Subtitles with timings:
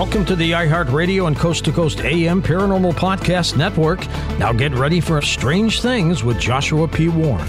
[0.00, 4.00] Welcome to the iHeartRadio and Coast to Coast AM Paranormal Podcast Network.
[4.38, 7.10] Now get ready for Strange Things with Joshua P.
[7.10, 7.46] Warren.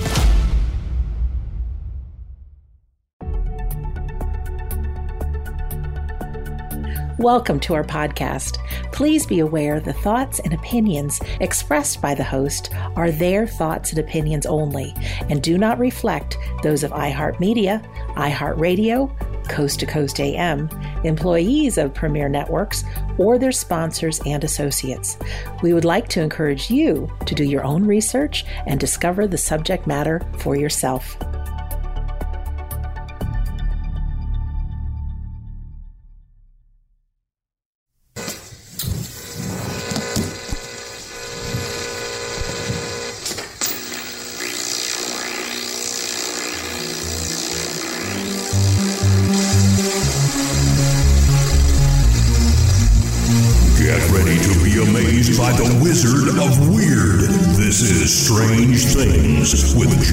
[7.18, 8.58] Welcome to our podcast.
[8.92, 14.00] Please be aware the thoughts and opinions expressed by the host are their thoughts and
[14.00, 14.94] opinions only
[15.30, 17.82] and do not reflect those of iHeartMedia,
[18.16, 20.70] iHeartRadio, Coast to Coast AM,
[21.04, 22.84] employees of Premier Networks,
[23.18, 25.18] or their sponsors and associates.
[25.62, 29.86] We would like to encourage you to do your own research and discover the subject
[29.86, 31.18] matter for yourself.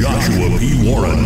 [0.01, 0.89] Joshua P.
[0.89, 1.19] Warren.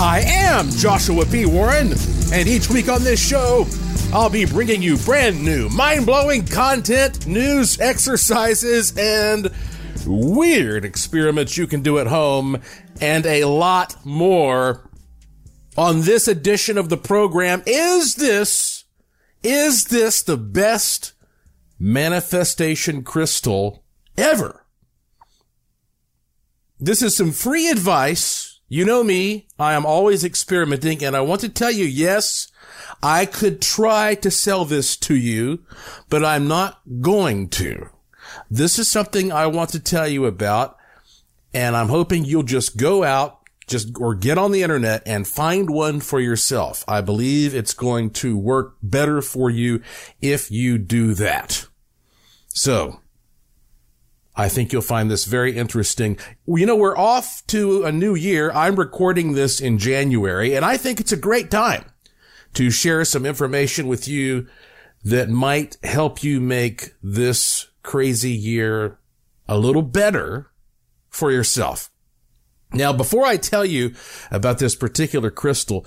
[0.00, 1.46] I am Joshua P.
[1.46, 1.92] Warren,
[2.32, 3.68] and each week on this show,
[4.12, 9.48] I'll be bringing you brand new, mind blowing content, news, exercises, and
[10.04, 12.60] weird experiments you can do at home,
[13.00, 14.90] and a lot more.
[15.76, 18.84] On this edition of the program, is this,
[19.44, 21.13] is this the best
[21.78, 23.84] manifestation crystal
[24.16, 24.64] ever?
[26.78, 28.60] This is some free advice.
[28.68, 29.46] You know me.
[29.58, 32.48] I am always experimenting and I want to tell you, yes,
[33.02, 35.64] I could try to sell this to you,
[36.08, 37.90] but I'm not going to.
[38.50, 40.76] This is something I want to tell you about
[41.52, 45.70] and I'm hoping you'll just go out just or get on the internet and find
[45.70, 46.84] one for yourself.
[46.86, 49.80] I believe it's going to work better for you
[50.20, 51.66] if you do that.
[52.48, 53.00] So
[54.36, 56.18] I think you'll find this very interesting.
[56.46, 58.50] You know, we're off to a new year.
[58.52, 61.84] I'm recording this in January and I think it's a great time
[62.54, 64.46] to share some information with you
[65.04, 68.98] that might help you make this crazy year
[69.46, 70.50] a little better
[71.10, 71.90] for yourself.
[72.74, 73.94] Now, before I tell you
[74.30, 75.86] about this particular crystal,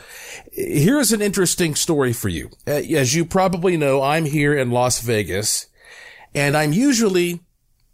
[0.51, 2.49] here's an interesting story for you.
[2.65, 5.67] Uh, As you probably know, I'm here in Las Vegas
[6.33, 7.41] and I'm usually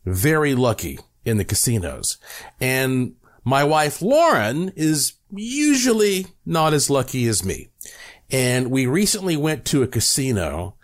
[0.06, 2.18] very lucky in the casinos.
[2.60, 7.70] And my wife Lauren is usually not as lucky as me.
[8.30, 10.76] And we recently went to a casino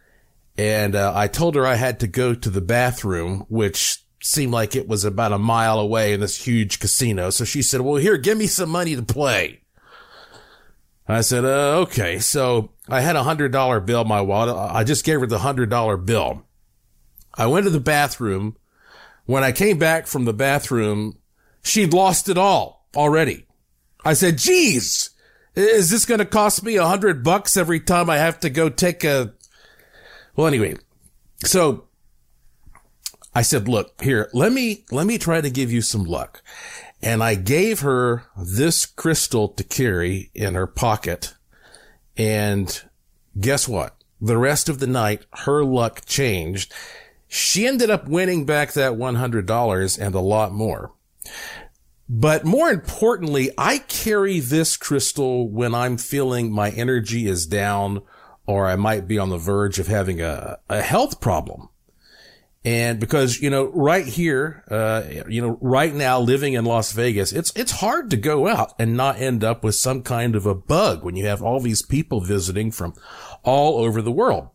[0.58, 4.76] and uh, I told her I had to go to the bathroom, which seemed like
[4.76, 7.30] it was about a mile away in this huge casino.
[7.30, 9.62] So she said, well, here, give me some money to play.
[11.08, 12.20] I said, uh, okay.
[12.20, 14.56] So I had a hundred dollar bill in my wallet.
[14.56, 16.46] I just gave her the hundred dollar bill.
[17.34, 18.58] I went to the bathroom.
[19.26, 21.18] When I came back from the bathroom,
[21.64, 23.46] she'd lost it all already.
[24.04, 25.12] I said, geez,
[25.56, 28.70] is this going to cost me a hundred bucks every time I have to go
[28.70, 29.34] take a,
[30.36, 30.78] well, anyway,
[31.44, 31.89] so
[33.34, 36.42] I said, look here, let me, let me try to give you some luck.
[37.02, 41.36] And I gave her this crystal to carry in her pocket.
[42.18, 42.82] And
[43.40, 43.96] guess what?
[44.20, 46.74] The rest of the night, her luck changed.
[47.28, 50.92] She ended up winning back that $100 and a lot more.
[52.10, 58.02] But more importantly, I carry this crystal when I'm feeling my energy is down
[58.48, 61.70] or I might be on the verge of having a, a health problem.
[62.66, 67.32] And because, you know, right here, uh, you know, right now living in Las Vegas,
[67.32, 70.56] it's, it's hard to go out and not end up with some kind of a
[70.56, 72.94] bug when you have all these people visiting from
[73.44, 74.50] all over the world.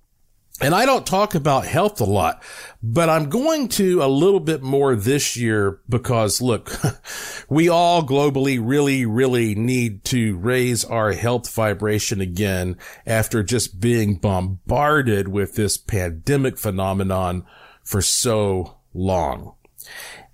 [0.61, 2.41] And I don't talk about health a lot,
[2.81, 6.71] but I'm going to a little bit more this year because look,
[7.49, 14.15] we all globally really, really need to raise our health vibration again after just being
[14.15, 17.45] bombarded with this pandemic phenomenon
[17.85, 19.55] for so long.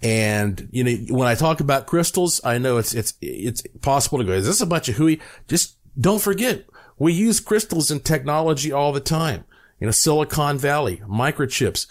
[0.02, 4.24] And, you know, when I talk about crystals, I know it's, it's, it's possible to
[4.24, 5.20] go, is this a bunch of hooey?
[5.46, 6.64] Just don't forget,
[6.98, 9.44] we use crystals in technology all the time.
[9.78, 11.86] You know, Silicon Valley, microchips.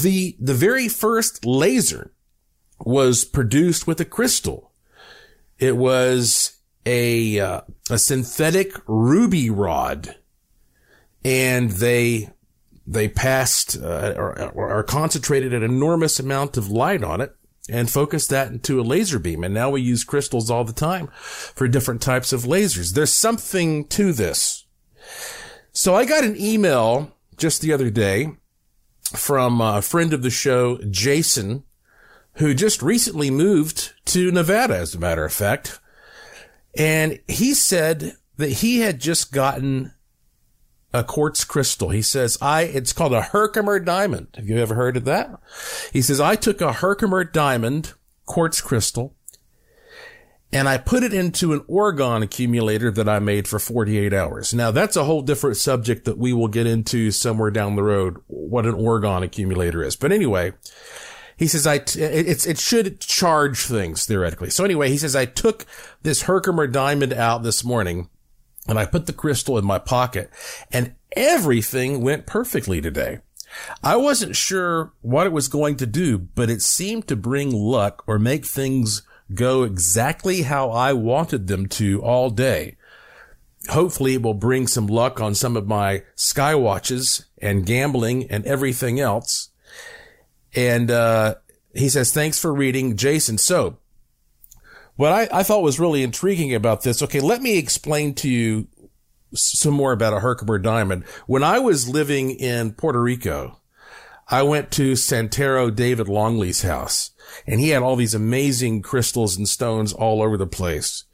[0.00, 2.12] The, the very first laser
[2.78, 4.72] was produced with a crystal.
[5.58, 7.60] It was a, uh,
[7.90, 10.16] a synthetic ruby rod
[11.24, 12.30] and they
[12.86, 17.34] they passed uh, or, or concentrated an enormous amount of light on it
[17.68, 19.44] and focused that into a laser beam.
[19.44, 22.92] And now we use crystals all the time for different types of lasers.
[22.92, 24.66] There's something to this.
[25.72, 28.32] So I got an email just the other day
[29.14, 31.64] from a friend of the show, Jason,
[32.34, 35.80] who just recently moved to Nevada, as a matter of fact.
[36.76, 39.92] And he said that he had just gotten
[40.92, 41.90] a quartz crystal.
[41.90, 44.28] He says, I, it's called a Herkimer diamond.
[44.36, 45.30] Have you ever heard of that?
[45.92, 47.94] He says, I took a Herkimer diamond
[48.26, 49.14] quartz crystal
[50.52, 54.52] and I put it into an orgone accumulator that I made for 48 hours.
[54.52, 58.18] Now that's a whole different subject that we will get into somewhere down the road,
[58.26, 59.96] what an orgone accumulator is.
[59.96, 60.52] But anyway,
[61.38, 64.50] he says I, t- it's, it should charge things theoretically.
[64.50, 65.64] So anyway, he says I took
[66.02, 68.10] this Herkimer diamond out this morning
[68.66, 70.30] and I put the crystal in my pocket
[70.70, 73.18] and everything went perfectly today.
[73.82, 78.02] I wasn't sure what it was going to do, but it seemed to bring luck
[78.06, 79.02] or make things
[79.34, 82.76] go exactly how I wanted them to all day.
[83.68, 88.44] Hopefully it will bring some luck on some of my sky watches and gambling and
[88.46, 89.50] everything else.
[90.54, 91.36] And, uh,
[91.74, 93.38] he says, thanks for reading, Jason.
[93.38, 93.78] So
[94.96, 97.02] what I, I thought was really intriguing about this.
[97.02, 97.20] Okay.
[97.20, 98.68] Let me explain to you
[99.34, 101.04] some more about a Herkimer diamond.
[101.26, 103.58] When I was living in Puerto Rico,
[104.28, 107.10] I went to Santero David Longley's house
[107.46, 111.04] and he had all these amazing crystals and stones all over the place.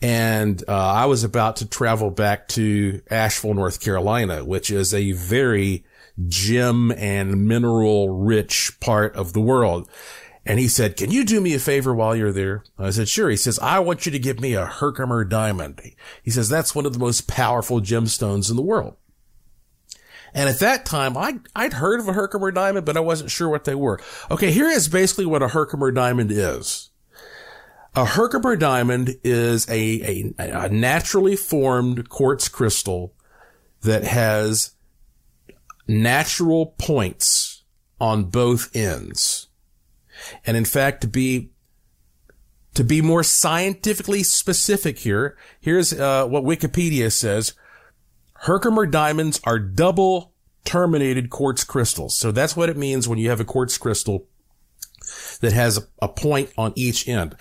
[0.00, 5.12] And uh, I was about to travel back to Asheville, North Carolina, which is a
[5.12, 5.84] very
[6.26, 9.88] gem and mineral rich part of the world.
[10.44, 12.64] And he said, can you do me a favor while you're there?
[12.76, 13.30] I said, sure.
[13.30, 15.80] He says, I want you to give me a Herkimer diamond.
[16.22, 18.96] He says, that's one of the most powerful gemstones in the world.
[20.34, 23.48] And at that time, I, I'd heard of a Herkimer diamond, but I wasn't sure
[23.48, 24.00] what they were.
[24.30, 24.50] Okay.
[24.50, 26.90] Here is basically what a Herkimer diamond is.
[27.94, 33.14] A Herkimer diamond is a, a, a naturally formed quartz crystal
[33.82, 34.72] that has
[35.86, 37.62] natural points
[38.00, 39.48] on both ends.
[40.46, 41.50] And in fact, to be
[42.74, 47.52] to be more scientifically specific here, here's uh, what Wikipedia says.
[48.34, 50.32] Herkimer diamonds are double
[50.64, 52.16] terminated quartz crystals.
[52.16, 54.26] So that's what it means when you have a quartz crystal
[55.40, 57.36] that has a, point on each end.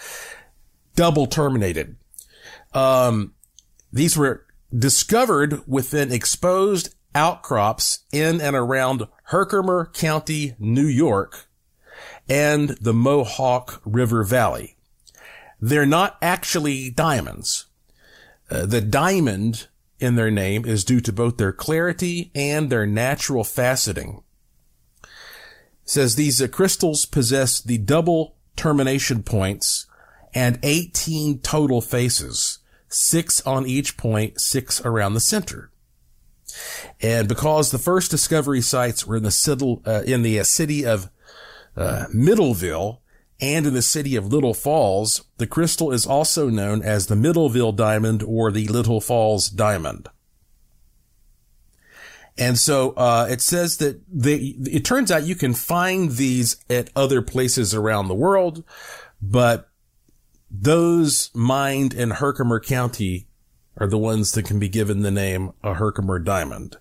[0.95, 1.95] Double terminated.
[2.73, 3.33] Um,
[3.93, 4.45] these were
[4.77, 11.47] discovered within exposed outcrops in and around Herkimer County, New York,
[12.31, 14.77] and the Mohawk River Valley.
[15.59, 17.65] They're not actually diamonds.
[18.49, 19.67] Uh, the diamond
[19.99, 24.23] in their name is due to both their clarity and their natural faceting.
[25.03, 25.09] It
[25.83, 29.87] says these uh, crystals possess the double termination points
[30.33, 35.69] and 18 total faces, six on each point, six around the center.
[37.01, 41.09] And because the first discovery sites were in the, uh, in the uh, city of
[41.75, 42.99] uh, Middleville
[43.39, 47.75] and in the city of Little Falls, the crystal is also known as the Middleville
[47.75, 50.09] diamond or the Little Falls diamond.
[52.37, 56.89] And so uh, it says that they, it turns out you can find these at
[56.95, 58.63] other places around the world,
[59.21, 59.69] but
[60.49, 63.27] those mined in Herkimer County
[63.77, 66.77] are the ones that can be given the name a Herkimer diamond.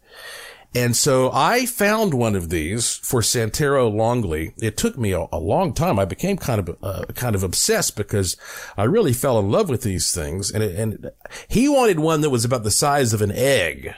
[0.73, 4.55] And so I found one of these for Santero Longley.
[4.63, 5.99] It took me a, a long time.
[5.99, 8.37] I became kind of, uh, kind of obsessed because
[8.77, 10.51] I really fell in love with these things.
[10.51, 11.11] And, it, and
[11.49, 13.95] he wanted one that was about the size of an egg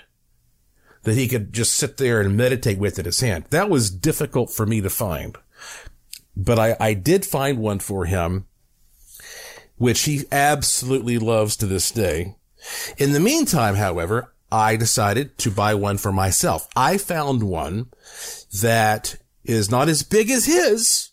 [1.02, 3.44] that he could just sit there and meditate with in his hand.
[3.50, 5.36] That was difficult for me to find,
[6.36, 8.46] but I, I did find one for him,
[9.76, 12.36] which he absolutely loves to this day.
[12.96, 16.68] In the meantime, however, I decided to buy one for myself.
[16.76, 17.86] I found one
[18.60, 21.10] that is not as big as his.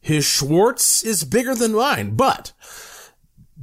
[0.00, 2.52] His Schwartz is bigger than mine, but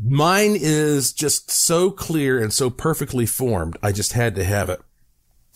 [0.01, 3.77] mine is just so clear and so perfectly formed.
[3.83, 4.81] I just had to have it.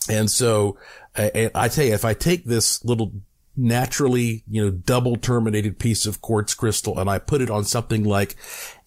[0.10, 0.77] And so
[1.15, 3.13] I, I tell you, if I take this little
[3.58, 8.04] naturally, you know, double terminated piece of quartz crystal and I put it on something
[8.04, 8.36] like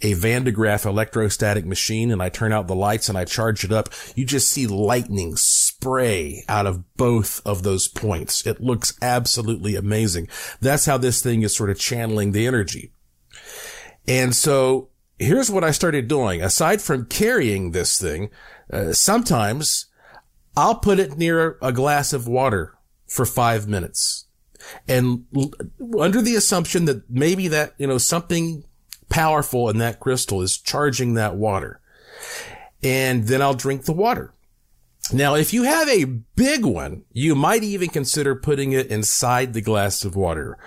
[0.00, 3.64] a Van de Graaff electrostatic machine and I turn out the lights and I charge
[3.64, 8.46] it up, you just see lightning spray out of both of those points.
[8.46, 10.28] It looks absolutely amazing.
[10.60, 12.92] That's how this thing is sort of channeling the energy.
[14.06, 16.42] And so here's what I started doing.
[16.42, 18.30] Aside from carrying this thing,
[18.70, 19.86] uh, sometimes
[20.56, 22.74] I'll put it near a glass of water
[23.06, 24.26] for five minutes
[24.86, 25.26] and
[25.98, 28.64] under the assumption that maybe that, you know, something
[29.08, 31.80] powerful in that crystal is charging that water.
[32.82, 34.34] And then I'll drink the water.
[35.12, 39.62] Now, if you have a big one, you might even consider putting it inside the
[39.62, 40.58] glass of water,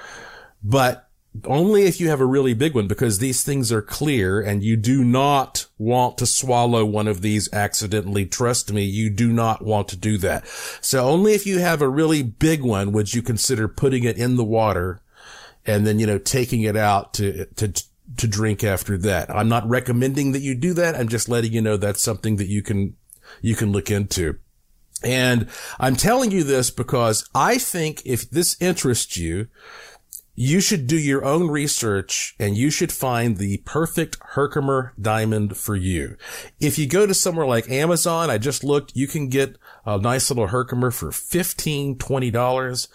[0.63, 1.10] but
[1.45, 4.75] only if you have a really big one because these things are clear and you
[4.75, 8.25] do not want to swallow one of these accidentally.
[8.25, 10.45] Trust me, you do not want to do that.
[10.81, 14.35] So only if you have a really big one would you consider putting it in
[14.35, 15.01] the water
[15.65, 17.73] and then, you know, taking it out to, to,
[18.17, 19.29] to drink after that.
[19.29, 20.95] I'm not recommending that you do that.
[20.95, 22.97] I'm just letting you know that's something that you can,
[23.41, 24.37] you can look into.
[25.03, 25.47] And
[25.79, 29.47] I'm telling you this because I think if this interests you,
[30.41, 35.75] you should do your own research and you should find the perfect Herkimer diamond for
[35.75, 36.17] you.
[36.59, 40.31] If you go to somewhere like Amazon, I just looked, you can get a nice
[40.31, 42.87] little Herkimer for $15, $20,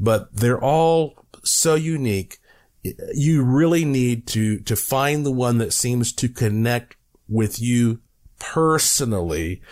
[0.00, 2.38] but they're all so unique.
[3.12, 6.96] You really need to, to find the one that seems to connect
[7.28, 8.00] with you
[8.38, 9.62] personally.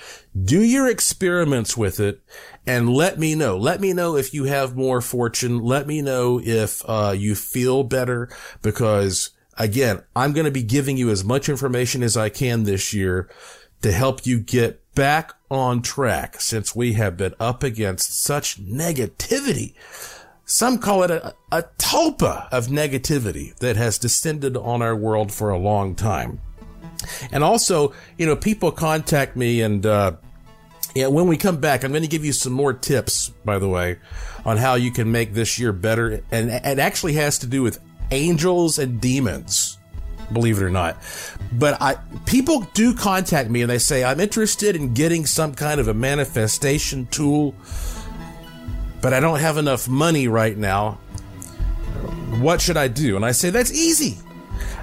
[0.41, 2.23] Do your experiments with it
[2.67, 3.57] and let me know.
[3.57, 5.61] Let me know if you have more fortune.
[5.61, 8.29] Let me know if uh, you feel better
[8.63, 12.93] because again, I'm going to be giving you as much information as I can this
[12.93, 13.29] year
[13.83, 19.75] to help you get back on track since we have been up against such negativity.
[20.45, 25.51] Some call it a, a tulpa of negativity that has descended on our world for
[25.51, 26.41] a long time.
[27.31, 30.13] And also, you know, people contact me and, uh,
[30.95, 33.69] yeah, when we come back, I'm going to give you some more tips, by the
[33.69, 33.99] way,
[34.45, 36.23] on how you can make this year better.
[36.31, 37.81] And it actually has to do with
[38.11, 39.79] angels and demons,
[40.33, 40.99] believe it or not.
[41.53, 45.81] But I, people do contact me and they say, I'm interested in getting some kind
[45.81, 47.55] of a manifestation tool,
[49.01, 50.99] but I don't have enough money right now.
[52.39, 53.17] What should I do?
[53.17, 54.19] And I say, that's easy.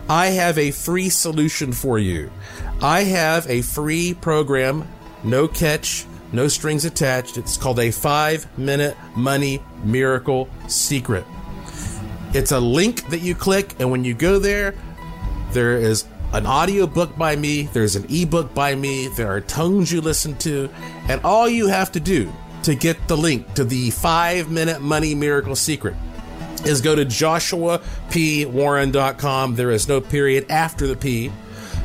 [0.10, 2.32] I have a free solution for you.
[2.82, 4.88] I have a free program,
[5.24, 7.38] no catch, no strings attached.
[7.38, 11.25] It's called a five minute money miracle secret.
[12.34, 14.74] It's a link that you click, and when you go there,
[15.51, 19.92] there is an audio book by me, there's an ebook by me, there are tones
[19.92, 20.70] you listen to,
[21.08, 25.13] and all you have to do to get the link to the five minute money
[25.13, 25.96] miracle secret
[26.66, 29.56] is go to joshuapwarren.com.
[29.56, 31.32] There is no period after the P.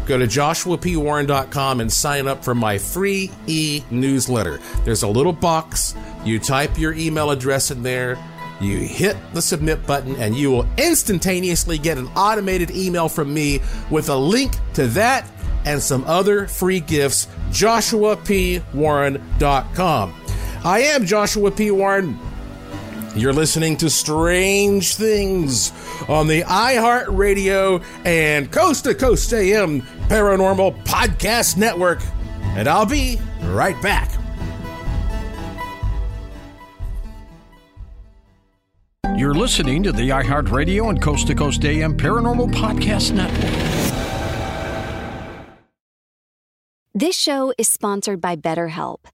[0.07, 4.61] Go to joshuapwarren.com and sign up for my free e newsletter.
[4.85, 5.95] There's a little box.
[6.25, 8.19] You type your email address in there.
[8.61, 13.61] You hit the submit button and you will instantaneously get an automated email from me
[13.91, 15.27] with a link to that
[15.65, 17.27] and some other free gifts.
[17.51, 20.15] JoshuaPWarren.com.
[20.65, 21.71] I am Joshua P.
[21.71, 22.19] Warren.
[23.15, 25.71] You're listening to Strange Things
[26.09, 32.01] on the iHeartRadio and Coast to Coast AM Paranormal Podcast Network.
[32.43, 34.11] And I'll be right back.
[39.17, 43.95] You're listening to the iHeartRadio and Coast to Coast AM Paranormal Podcast Network.
[46.93, 49.14] This show is sponsored by BetterHelp.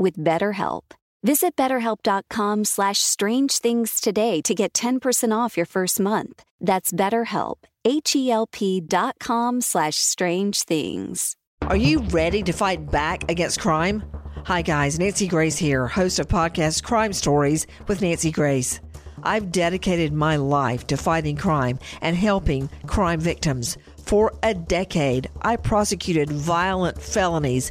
[0.00, 0.82] with BetterHelp.
[1.22, 6.42] Visit betterhelp.com slash strange things today to get 10% off your first month.
[6.60, 11.36] That's betterhelp, H-E-L-P dot com slash strange things.
[11.62, 14.02] Are you ready to fight back against crime?
[14.46, 18.80] Hi guys, Nancy Grace here, host of podcast Crime Stories with Nancy Grace.
[19.22, 23.76] I've dedicated my life to fighting crime and helping crime victims.
[23.98, 27.70] For a decade, I prosecuted violent felonies,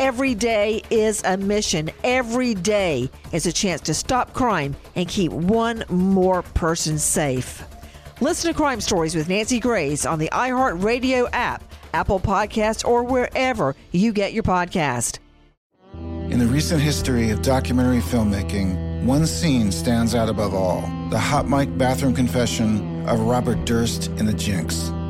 [0.00, 1.90] Every day is a mission.
[2.02, 7.62] Every day is a chance to stop crime and keep one more person safe.
[8.22, 13.76] Listen to Crime Stories with Nancy Grace on the iHeartRadio app Apple Podcasts, or wherever
[13.92, 15.18] you get your podcast.
[16.30, 20.80] In the recent history of documentary filmmaking, one scene stands out above all
[21.10, 24.92] the hot mic bathroom confession of Robert Durst in The Jinx.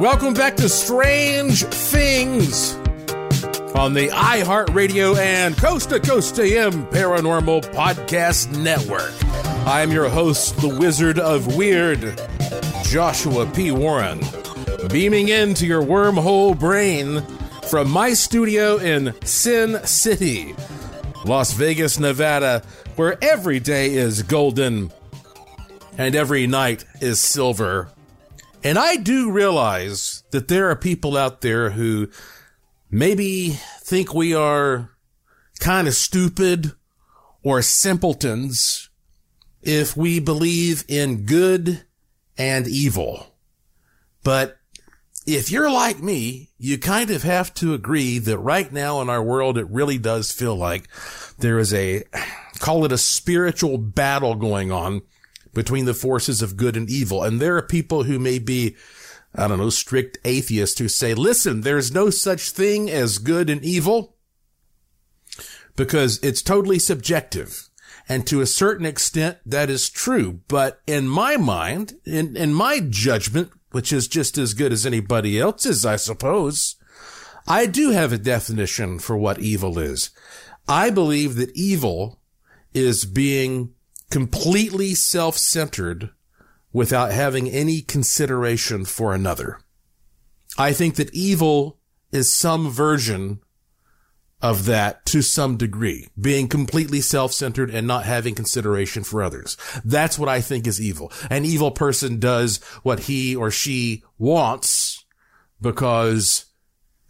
[0.00, 2.72] Welcome back to Strange Things
[3.74, 9.12] on the iHeartRadio and Coast to Coast AM Paranormal Podcast Network.
[9.66, 12.18] I am your host, the Wizard of Weird,
[12.84, 13.72] Joshua P.
[13.72, 14.22] Warren,
[14.88, 17.20] beaming into your wormhole brain
[17.68, 20.54] from my studio in Sin City,
[21.26, 22.62] Las Vegas, Nevada,
[22.96, 24.90] where every day is golden
[25.98, 27.90] and every night is silver.
[28.62, 32.08] And I do realize that there are people out there who
[32.90, 34.90] maybe think we are
[35.60, 36.72] kind of stupid
[37.42, 38.90] or simpletons
[39.62, 41.84] if we believe in good
[42.36, 43.34] and evil.
[44.22, 44.58] But
[45.26, 49.22] if you're like me, you kind of have to agree that right now in our
[49.22, 50.88] world, it really does feel like
[51.38, 52.04] there is a,
[52.58, 55.02] call it a spiritual battle going on
[55.52, 57.22] between the forces of good and evil.
[57.22, 58.76] And there are people who may be,
[59.34, 63.64] I don't know, strict atheists who say, listen, there's no such thing as good and
[63.64, 64.16] evil
[65.76, 67.68] because it's totally subjective.
[68.08, 70.40] And to a certain extent, that is true.
[70.48, 75.38] But in my mind, in, in my judgment, which is just as good as anybody
[75.38, 76.76] else's, I suppose,
[77.46, 80.10] I do have a definition for what evil is.
[80.68, 82.20] I believe that evil
[82.74, 83.74] is being
[84.10, 86.10] completely self-centered
[86.72, 89.60] without having any consideration for another.
[90.58, 91.78] I think that evil
[92.12, 93.40] is some version
[94.42, 99.56] of that to some degree, being completely self-centered and not having consideration for others.
[99.84, 101.12] That's what I think is evil.
[101.28, 105.04] An evil person does what he or she wants
[105.60, 106.46] because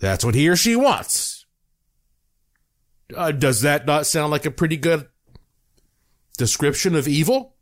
[0.00, 1.46] that's what he or she wants.
[3.16, 5.06] Uh, does that not sound like a pretty good
[6.40, 7.54] description of evil?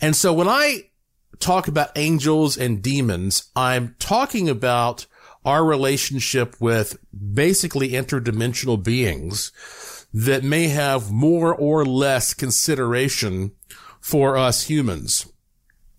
[0.00, 0.90] And so when I
[1.38, 5.06] talk about angels and demons, I'm talking about
[5.44, 9.52] our relationship with basically interdimensional beings
[10.12, 13.52] that may have more or less consideration
[14.00, 15.26] for us humans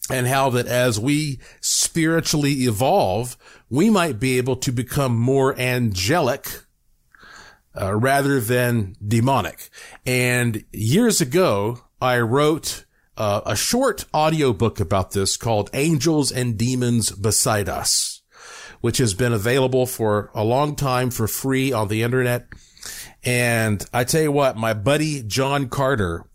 [0.10, 3.38] and how that as we spiritually evolve,
[3.70, 6.65] we might be able to become more angelic
[7.80, 9.70] uh, rather than demonic.
[10.06, 12.86] And years ago, I wrote
[13.18, 18.22] uh, a short audiobook about this called Angels and Demons Beside Us,
[18.82, 22.48] which has been available for a long time for free on the internet.
[23.24, 26.26] And I tell you what, my buddy John Carter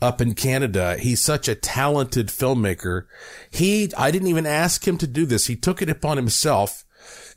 [0.00, 3.06] up in Canada, he's such a talented filmmaker.
[3.50, 5.46] He, I didn't even ask him to do this.
[5.46, 6.84] He took it upon himself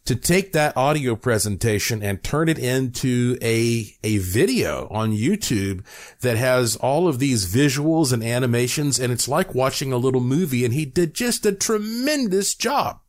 [0.06, 5.84] to take that audio presentation and turn it into a, a video on YouTube
[6.22, 9.00] that has all of these visuals and animations.
[9.00, 10.66] And it's like watching a little movie.
[10.66, 13.01] And he did just a tremendous job.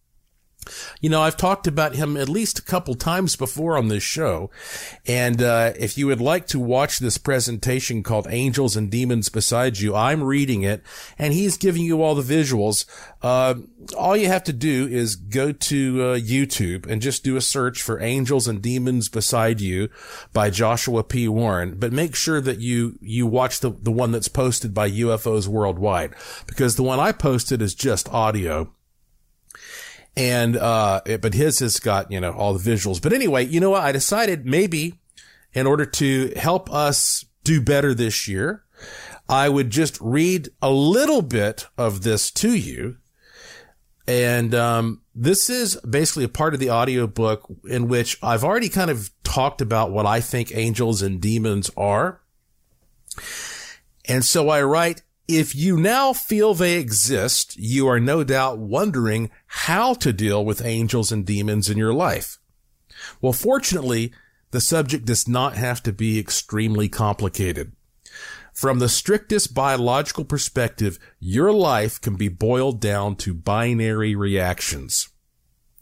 [1.01, 4.51] You know, I've talked about him at least a couple times before on this show.
[5.07, 9.79] And, uh, if you would like to watch this presentation called Angels and Demons Beside
[9.79, 10.83] You, I'm reading it
[11.19, 12.85] and he's giving you all the visuals.
[13.23, 13.55] Uh,
[13.97, 17.83] all you have to do is go to uh, YouTube and just do a search
[17.83, 19.89] for Angels and Demons Beside You
[20.33, 21.29] by Joshua P.
[21.29, 21.77] Warren.
[21.79, 26.15] But make sure that you, you watch the, the one that's posted by UFOs Worldwide
[26.47, 28.73] because the one I posted is just audio
[30.17, 33.01] and, uh, it, but his has got, you know, all the visuals.
[33.01, 33.83] But anyway, you know what?
[33.83, 35.01] I decided maybe
[35.55, 38.65] in order to help us do better this year,
[39.29, 42.97] I would just read a little bit of this to you.
[44.07, 48.91] And, um, this is basically a part of the audiobook in which I've already kind
[48.91, 52.21] of talked about what I think angels and demons are.
[54.07, 59.31] And so I write, if you now feel they exist, you are no doubt wondering
[59.47, 62.39] how to deal with angels and demons in your life.
[63.21, 64.13] Well, fortunately,
[64.51, 67.73] the subject does not have to be extremely complicated.
[68.53, 75.09] From the strictest biological perspective, your life can be boiled down to binary reactions.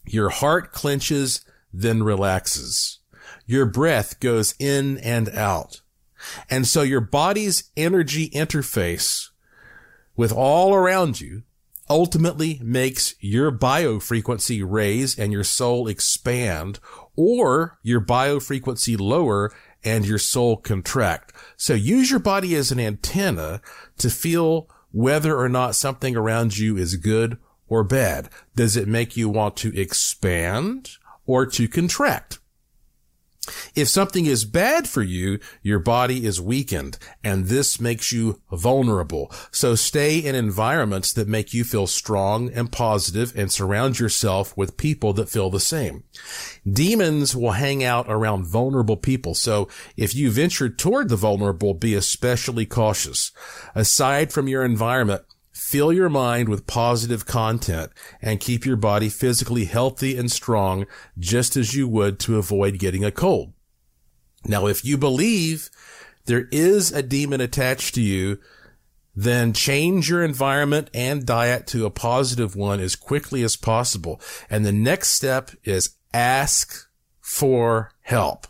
[0.06, 3.00] Your heart clenches, then relaxes.
[3.46, 5.80] Your breath goes in and out.
[6.48, 9.29] And so your body's energy interface
[10.20, 11.42] with all around you
[11.88, 16.78] ultimately makes your biofrequency raise and your soul expand
[17.16, 19.50] or your biofrequency lower
[19.82, 21.32] and your soul contract.
[21.56, 23.62] So use your body as an antenna
[23.96, 28.28] to feel whether or not something around you is good or bad.
[28.54, 32.39] Does it make you want to expand or to contract?
[33.74, 39.32] If something is bad for you, your body is weakened and this makes you vulnerable.
[39.50, 44.76] So stay in environments that make you feel strong and positive and surround yourself with
[44.76, 46.04] people that feel the same.
[46.70, 49.34] Demons will hang out around vulnerable people.
[49.34, 53.32] So if you venture toward the vulnerable, be especially cautious.
[53.74, 55.22] Aside from your environment,
[55.70, 60.84] Fill your mind with positive content and keep your body physically healthy and strong
[61.16, 63.52] just as you would to avoid getting a cold.
[64.44, 65.70] Now, if you believe
[66.24, 68.40] there is a demon attached to you,
[69.14, 74.20] then change your environment and diet to a positive one as quickly as possible.
[74.50, 76.88] And the next step is ask
[77.20, 78.48] for help.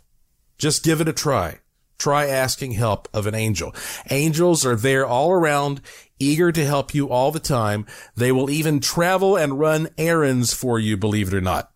[0.57, 1.59] Just give it a try.
[2.01, 3.75] Try asking help of an angel.
[4.09, 5.83] Angels are there all around
[6.19, 7.85] eager to help you all the time.
[8.17, 11.71] They will even travel and run errands for you, believe it or not.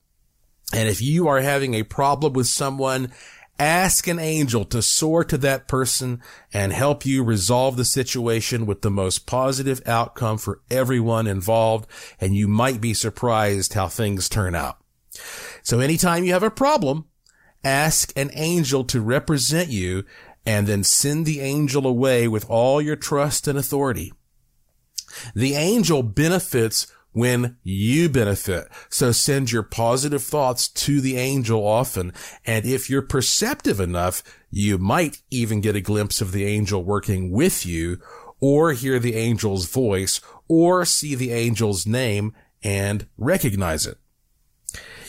[0.72, 3.12] And if you are having a problem with someone,
[3.58, 6.22] ask an angel to soar to that person
[6.54, 11.86] and help you resolve the situation with the most positive outcome for everyone involved.
[12.18, 14.78] And you might be surprised how things turn out.
[15.62, 17.04] So anytime you have a problem,
[17.64, 20.04] ask an angel to represent you
[20.46, 24.12] and then send the angel away with all your trust and authority.
[25.34, 28.68] The angel benefits when you benefit.
[28.90, 32.12] So send your positive thoughts to the angel often.
[32.44, 37.30] And if you're perceptive enough, you might even get a glimpse of the angel working
[37.30, 38.00] with you
[38.40, 43.98] or hear the angel's voice or see the angel's name and recognize it.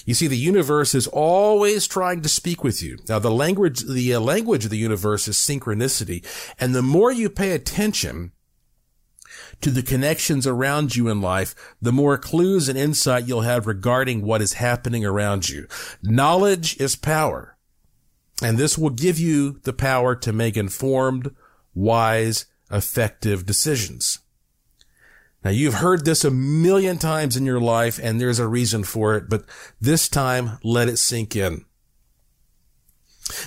[0.05, 2.99] You see, the universe is always trying to speak with you.
[3.09, 6.23] Now, the language, the uh, language of the universe is synchronicity.
[6.59, 8.31] And the more you pay attention
[9.61, 14.21] to the connections around you in life, the more clues and insight you'll have regarding
[14.21, 15.67] what is happening around you.
[16.03, 17.57] Knowledge is power.
[18.43, 21.33] And this will give you the power to make informed,
[21.73, 24.19] wise, effective decisions.
[25.45, 29.13] Now you've heard this a million times in your life and there's a reason for
[29.13, 29.45] it, but
[29.79, 31.65] this time let it sink in.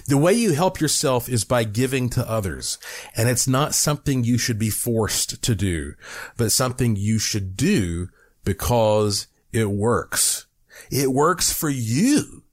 [0.07, 2.79] The way you help yourself is by giving to others.
[3.17, 5.95] And it's not something you should be forced to do,
[6.37, 8.11] but something you should do
[8.45, 10.47] because it works.
[10.93, 12.45] It works for you.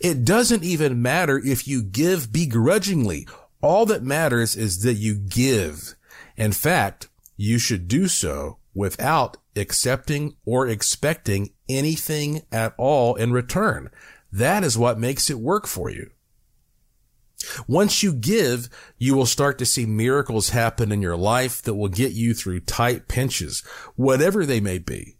[0.00, 3.28] It doesn't even matter if you give begrudgingly.
[3.62, 5.94] All that matters is that you give.
[6.36, 13.90] In fact, you should do so without accepting or expecting anything at all in return.
[14.32, 16.10] That is what makes it work for you.
[17.66, 21.88] Once you give, you will start to see miracles happen in your life that will
[21.88, 23.60] get you through tight pinches,
[23.96, 25.16] whatever they may be.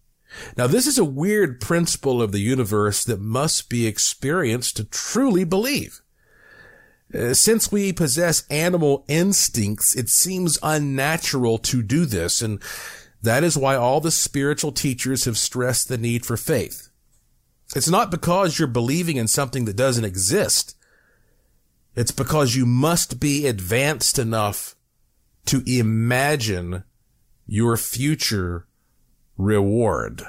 [0.57, 5.45] Now, this is a weird principle of the universe that must be experienced to truly
[5.45, 6.03] believe.
[7.13, 12.63] Uh, since we possess animal instincts, it seems unnatural to do this, and
[13.23, 16.89] that is why all the spiritual teachers have stressed the need for faith.
[17.77, 20.77] It's not because you're believing in something that doesn't exist.
[21.95, 24.75] It's because you must be advanced enough
[25.47, 26.85] to imagine
[27.47, 28.67] your future
[29.37, 30.23] reward.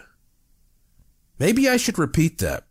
[1.40, 2.66] Maybe I should repeat that.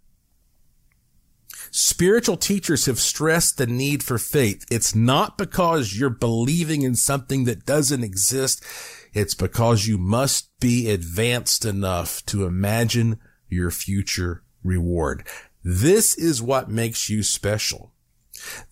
[1.73, 4.65] Spiritual teachers have stressed the need for faith.
[4.71, 8.65] It's not because you're believing in something that doesn't exist.
[9.13, 13.19] It's because you must be advanced enough to imagine
[13.49, 15.27] your future reward.
[15.65, 17.93] This is what makes you special.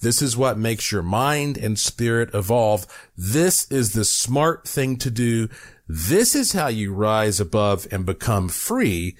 [0.00, 2.86] This is what makes your mind and spirit evolve.
[3.16, 5.48] This is the smart thing to do.
[5.86, 9.16] This is how you rise above and become free.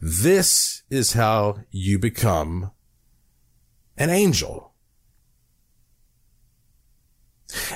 [0.00, 2.72] This is how you become
[3.96, 4.72] an angel.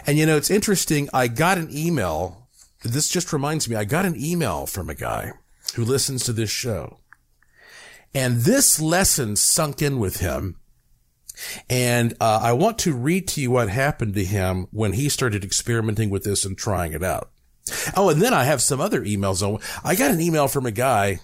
[0.06, 1.08] And you know, it's interesting.
[1.12, 2.47] I got an email.
[2.82, 5.32] This just reminds me, I got an email from a guy
[5.74, 6.98] who listens to this show.
[8.14, 10.60] And this lesson sunk in with him.
[11.68, 15.44] And uh, I want to read to you what happened to him when he started
[15.44, 17.30] experimenting with this and trying it out.
[17.96, 19.62] Oh, and then I have some other emails.
[19.84, 21.20] I got an email from a guy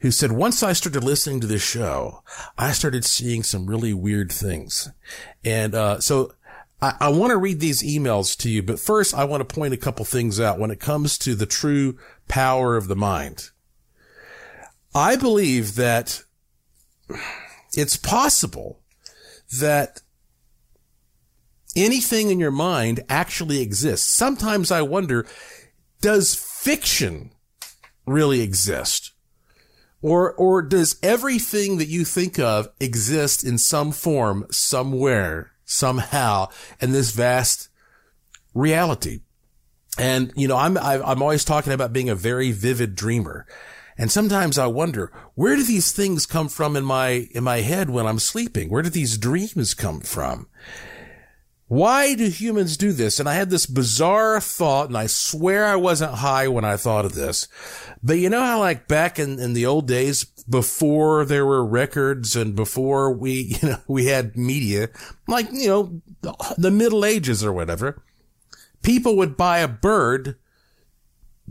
[0.00, 2.22] who said, once I started listening to this show,
[2.56, 4.90] I started seeing some really weird things.
[5.44, 6.34] And, uh, so
[6.80, 9.74] I, I want to read these emails to you, but first I want to point
[9.74, 13.50] a couple things out when it comes to the true power of the mind.
[14.94, 16.22] I believe that
[17.72, 18.80] it's possible
[19.60, 20.02] that
[21.76, 24.10] anything in your mind actually exists.
[24.10, 25.26] Sometimes I wonder,
[26.00, 27.30] does fiction
[28.06, 29.12] really exist?
[30.00, 36.48] Or, or does everything that you think of exist in some form, somewhere, somehow
[36.80, 37.68] in this vast
[38.54, 39.20] reality?
[39.98, 43.46] And, you know, I'm, I'm always talking about being a very vivid dreamer.
[43.96, 47.90] And sometimes I wonder, where do these things come from in my, in my head
[47.90, 48.70] when I'm sleeping?
[48.70, 50.46] Where do these dreams come from?
[51.66, 53.18] Why do humans do this?
[53.18, 57.04] And I had this bizarre thought, and I swear I wasn't high when I thought
[57.04, 57.48] of this.
[58.02, 62.34] But you know how like back in, in the old days, before there were records
[62.34, 63.32] and before we,
[63.62, 64.88] you know, we had media,
[65.26, 66.02] like, you know,
[66.56, 68.02] the Middle Ages or whatever,
[68.82, 70.36] people would buy a bird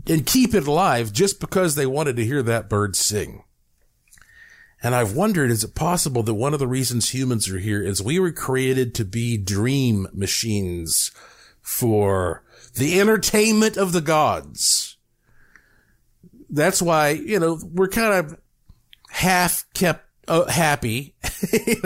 [0.06, 3.44] and keep it alive just because they wanted to hear that bird sing.
[4.82, 8.00] And I've wondered, is it possible that one of the reasons humans are here is
[8.00, 11.10] we were created to be dream machines
[11.60, 14.96] for the entertainment of the gods?
[16.48, 18.38] That's why, you know, we're kind of
[19.08, 21.14] half kept uh, happy,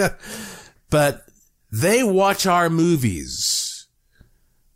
[0.91, 1.23] but
[1.71, 3.87] they watch our movies,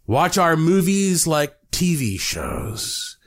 [0.06, 3.18] watch our movies like TV shows.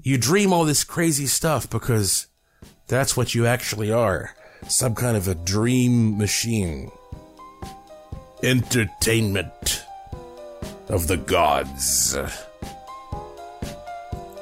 [0.00, 2.28] You dream all this crazy stuff because
[2.86, 4.34] that's what you actually are
[4.66, 6.90] some kind of a dream machine.
[8.42, 9.84] Entertainment
[10.88, 12.16] of the gods.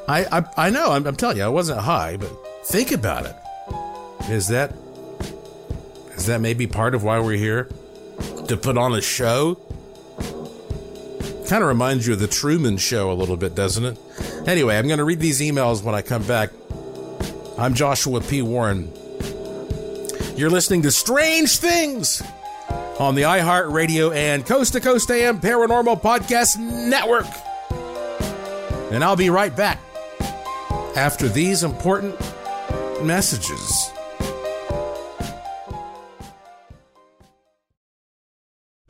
[0.09, 0.93] I I, I know.
[0.93, 2.31] I'm, I'm telling you, I wasn't high, but
[2.67, 3.37] think about it.
[4.29, 4.75] Is that
[6.17, 7.69] is that maybe part of why we're here
[8.49, 9.61] to put on a show?
[11.49, 13.99] Kind of reminds you of the Truman Show a little bit, doesn't it?
[14.49, 16.51] Anyway, I'm going to read these emails when I come back.
[17.57, 18.43] I'm Joshua P.
[18.43, 18.91] Warren.
[20.37, 22.21] You're listening to Strange Things
[22.99, 27.27] on the iHeartRadio and Coast to Coast AM Paranormal Podcast Network.
[28.93, 29.79] And I'll be right back
[30.97, 32.19] after these important
[33.03, 33.86] messages.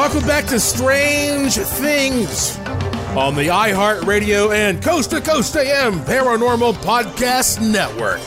[0.00, 2.56] Welcome back to Strange Things
[3.14, 8.18] on the iHeartRadio and Coast to Coast AM Paranormal Podcast Network.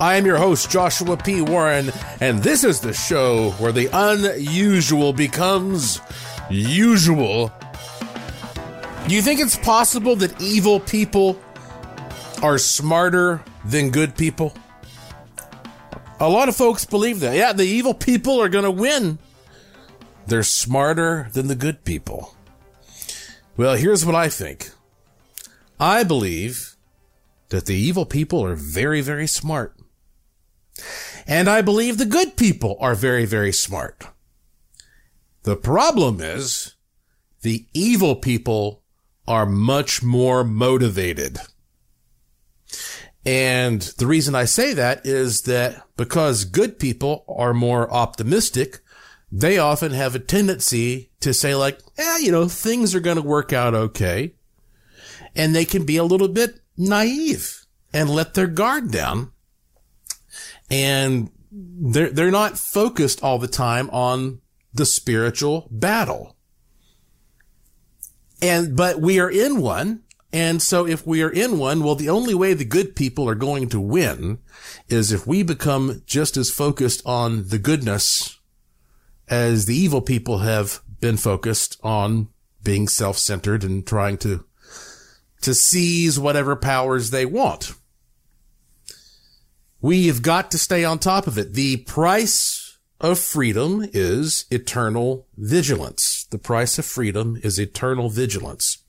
[0.00, 1.42] I am your host, Joshua P.
[1.42, 6.00] Warren, and this is the show where the unusual becomes
[6.50, 7.52] usual.
[9.06, 11.40] Do you think it's possible that evil people
[12.42, 14.52] are smarter than good people?
[16.18, 17.36] A lot of folks believe that.
[17.36, 19.20] Yeah, the evil people are going to win.
[20.30, 22.36] They're smarter than the good people.
[23.56, 24.70] Well, here's what I think.
[25.80, 26.76] I believe
[27.48, 29.76] that the evil people are very, very smart.
[31.26, 34.04] And I believe the good people are very, very smart.
[35.42, 36.76] The problem is
[37.42, 38.84] the evil people
[39.26, 41.38] are much more motivated.
[43.26, 48.78] And the reason I say that is that because good people are more optimistic,
[49.32, 53.22] they often have a tendency to say like, yeah, you know, things are going to
[53.22, 54.34] work out okay.
[55.36, 59.32] And they can be a little bit naive and let their guard down.
[60.68, 64.40] And they're, they're not focused all the time on
[64.72, 66.36] the spiritual battle.
[68.42, 70.02] And, but we are in one.
[70.32, 73.34] And so if we are in one, well, the only way the good people are
[73.34, 74.38] going to win
[74.88, 78.39] is if we become just as focused on the goodness
[79.30, 82.28] as the evil people have been focused on
[82.62, 84.44] being self-centered and trying to
[85.40, 87.72] to seize whatever powers they want.
[89.80, 91.54] We have got to stay on top of it.
[91.54, 96.26] The price of freedom is eternal vigilance.
[96.30, 98.84] The price of freedom is eternal vigilance.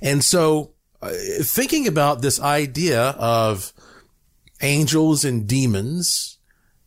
[0.00, 1.12] And so uh,
[1.42, 3.74] thinking about this idea of
[4.62, 6.31] angels and demons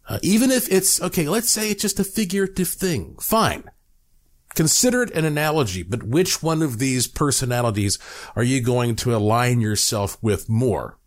[0.08, 3.16] uh, even if it's, okay, let's say it's just a figurative thing.
[3.20, 3.64] Fine.
[4.56, 8.00] Consider it an analogy, but which one of these personalities
[8.36, 10.98] are you going to align yourself with more?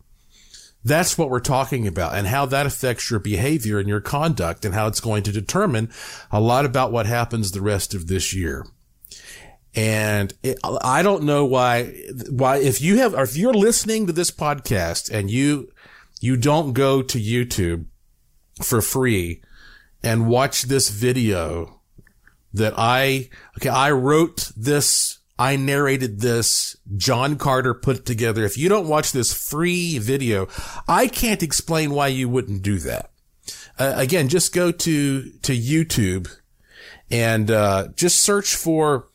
[0.83, 4.73] That's what we're talking about and how that affects your behavior and your conduct and
[4.73, 5.91] how it's going to determine
[6.31, 8.65] a lot about what happens the rest of this year.
[9.75, 11.93] And it, I don't know why,
[12.29, 15.71] why, if you have, or if you're listening to this podcast and you,
[16.21, 17.85] you don't go to YouTube
[18.61, 19.41] for free
[20.03, 21.81] and watch this video
[22.53, 26.75] that I, okay, I wrote this I narrated this.
[26.97, 28.43] John Carter put it together.
[28.43, 30.49] If you don't watch this free video,
[30.85, 33.11] I can't explain why you wouldn't do that.
[33.79, 36.29] Uh, again, just go to, to YouTube
[37.09, 39.07] and, uh, just search for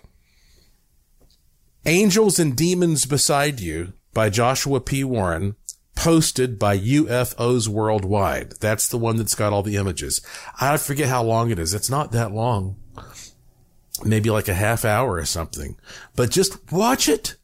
[1.84, 5.05] Angels and Demons Beside You by Joshua P.
[5.05, 5.57] Warren
[5.95, 8.55] posted by UFOs Worldwide.
[8.61, 10.20] That's the one that's got all the images.
[10.61, 11.74] I forget how long it is.
[11.74, 12.76] It's not that long.
[14.05, 15.76] Maybe like a half hour or something,
[16.16, 17.36] but just watch it.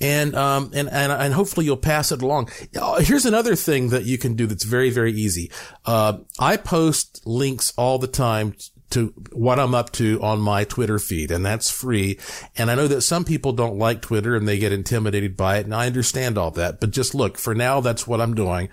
[0.00, 2.50] And, um, and, and, and hopefully you'll pass it along.
[2.80, 5.50] Uh, here's another thing that you can do that's very, very easy.
[5.84, 8.54] Uh, I post links all the time
[8.90, 12.18] to what I'm up to on my Twitter feed, and that's free.
[12.56, 15.66] And I know that some people don't like Twitter and they get intimidated by it,
[15.66, 16.80] and I understand all that.
[16.80, 18.68] But just look, for now, that's what I'm doing.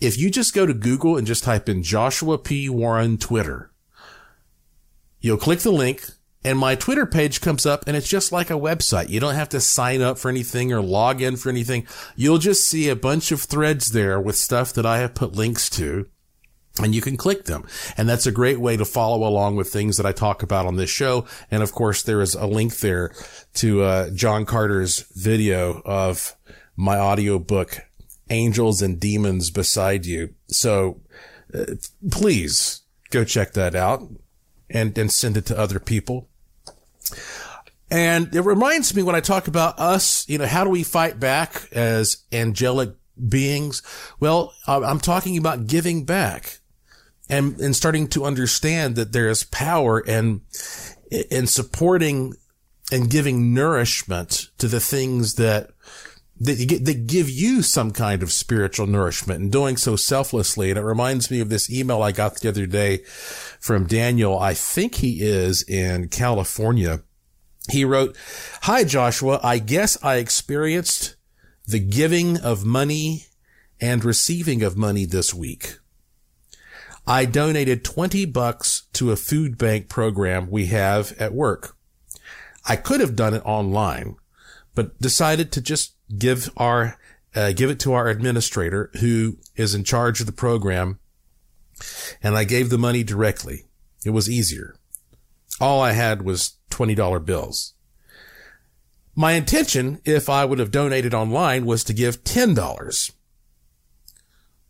[0.00, 2.68] If you just go to Google and just type in Joshua P.
[2.68, 3.72] Warren Twitter,
[5.20, 6.04] you'll click the link
[6.44, 9.08] and my Twitter page comes up and it's just like a website.
[9.08, 11.86] You don't have to sign up for anything or log in for anything.
[12.16, 15.68] You'll just see a bunch of threads there with stuff that I have put links
[15.70, 16.08] to
[16.78, 17.66] and you can click them.
[17.96, 20.76] And that's a great way to follow along with things that I talk about on
[20.76, 21.26] this show.
[21.50, 23.12] And of course, there is a link there
[23.54, 26.36] to, uh, John Carter's video of
[26.76, 27.80] my audio book,
[28.30, 30.34] Angels and Demons Beside You.
[30.46, 31.00] So
[31.52, 31.74] uh,
[32.10, 34.02] please go check that out
[34.70, 36.28] and, and send it to other people.
[37.90, 41.18] And it reminds me when I talk about us, you know, how do we fight
[41.18, 42.90] back as angelic
[43.28, 43.82] beings?
[44.20, 46.58] Well, I'm talking about giving back
[47.28, 50.40] and, and starting to understand that there is power and
[51.30, 52.34] in supporting
[52.90, 55.70] and giving nourishment to the things that
[56.40, 60.70] that, that give you some kind of spiritual nourishment and doing so selflessly.
[60.70, 62.98] And it reminds me of this email I got the other day
[63.58, 64.38] from Daniel.
[64.38, 67.02] I think he is in California.
[67.70, 68.16] He wrote,
[68.62, 69.40] Hi, Joshua.
[69.42, 71.16] I guess I experienced
[71.66, 73.26] the giving of money
[73.80, 75.77] and receiving of money this week.
[77.08, 81.74] I donated 20 bucks to a food bank program we have at work.
[82.66, 84.16] I could have done it online,
[84.74, 86.98] but decided to just give our,
[87.34, 90.98] uh, give it to our administrator who is in charge of the program.
[92.22, 93.64] And I gave the money directly.
[94.04, 94.74] It was easier.
[95.62, 97.72] All I had was $20 bills.
[99.14, 103.12] My intention, if I would have donated online, was to give $10.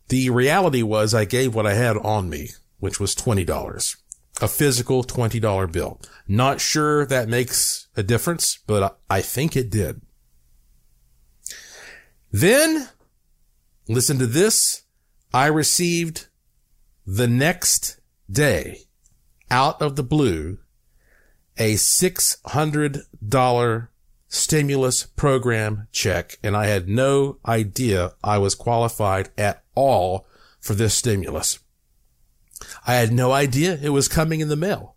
[0.09, 2.49] The reality was I gave what I had on me,
[2.79, 3.97] which was $20,
[4.41, 6.01] a physical $20 bill.
[6.27, 10.01] Not sure that makes a difference, but I think it did.
[12.31, 12.89] Then,
[13.87, 14.83] listen to this.
[15.31, 16.27] I received
[17.05, 17.99] the next
[18.29, 18.81] day
[19.51, 20.57] out of the blue
[21.57, 23.87] a $600
[24.29, 30.27] stimulus program check and I had no idea I was qualified at all
[30.61, 31.59] for this stimulus.
[32.85, 34.95] I had no idea it was coming in the mail.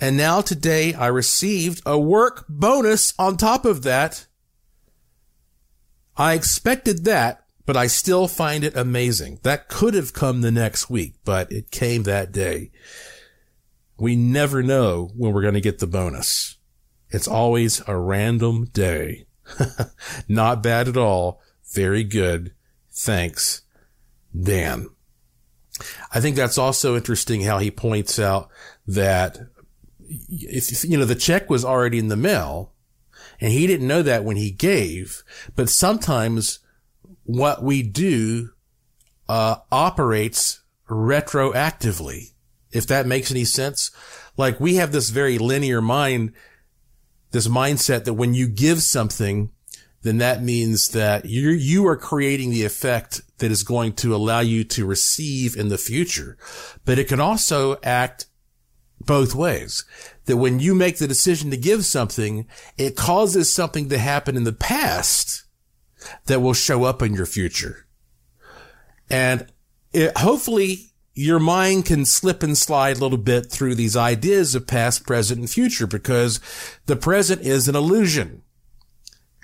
[0.00, 4.26] And now today I received a work bonus on top of that.
[6.16, 9.40] I expected that, but I still find it amazing.
[9.42, 12.70] That could have come the next week, but it came that day.
[13.98, 16.56] We never know when we're going to get the bonus.
[17.14, 19.26] It's always a random day.
[20.28, 21.40] Not bad at all.
[21.72, 22.52] Very good.
[22.90, 23.62] Thanks.
[24.36, 24.88] Dan.
[26.12, 28.48] I think that's also interesting how he points out
[28.88, 29.38] that
[30.08, 32.72] if, you know, the check was already in the mail
[33.40, 35.22] and he didn't know that when he gave,
[35.54, 36.58] but sometimes
[37.22, 38.50] what we do,
[39.28, 42.32] uh, operates retroactively.
[42.72, 43.92] If that makes any sense.
[44.36, 46.32] Like we have this very linear mind,
[47.34, 49.50] this mindset that when you give something,
[50.02, 54.38] then that means that you you are creating the effect that is going to allow
[54.38, 56.38] you to receive in the future.
[56.84, 58.26] But it can also act
[59.00, 59.84] both ways.
[60.26, 62.46] That when you make the decision to give something,
[62.78, 65.42] it causes something to happen in the past
[66.26, 67.86] that will show up in your future.
[69.10, 69.48] And
[69.92, 74.66] it, hopefully your mind can slip and slide a little bit through these ideas of
[74.66, 76.40] past, present, and future because
[76.86, 78.42] the present is an illusion.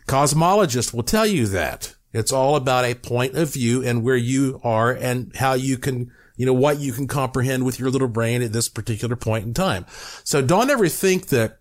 [0.09, 1.95] Cosmologists will tell you that.
[2.13, 6.11] It's all about a point of view and where you are and how you can,
[6.37, 9.55] you know, what you can comprehend with your little brain at this particular point in
[9.55, 9.87] time.
[10.25, 11.59] So don't ever think that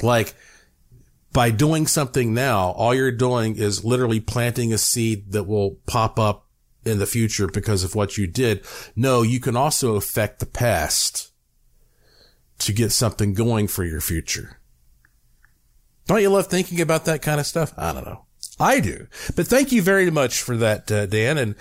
[0.00, 0.34] like
[1.32, 6.20] by doing something now, all you're doing is literally planting a seed that will pop
[6.20, 6.46] up
[6.84, 8.64] in the future because of what you did.
[8.96, 11.32] No, you can also affect the past
[12.58, 14.58] to get something going for your future.
[16.06, 17.72] Don't you love thinking about that kind of stuff?
[17.76, 18.26] I don't know.
[18.58, 19.06] I do.
[19.34, 21.38] But thank you very much for that, uh, Dan.
[21.38, 21.54] And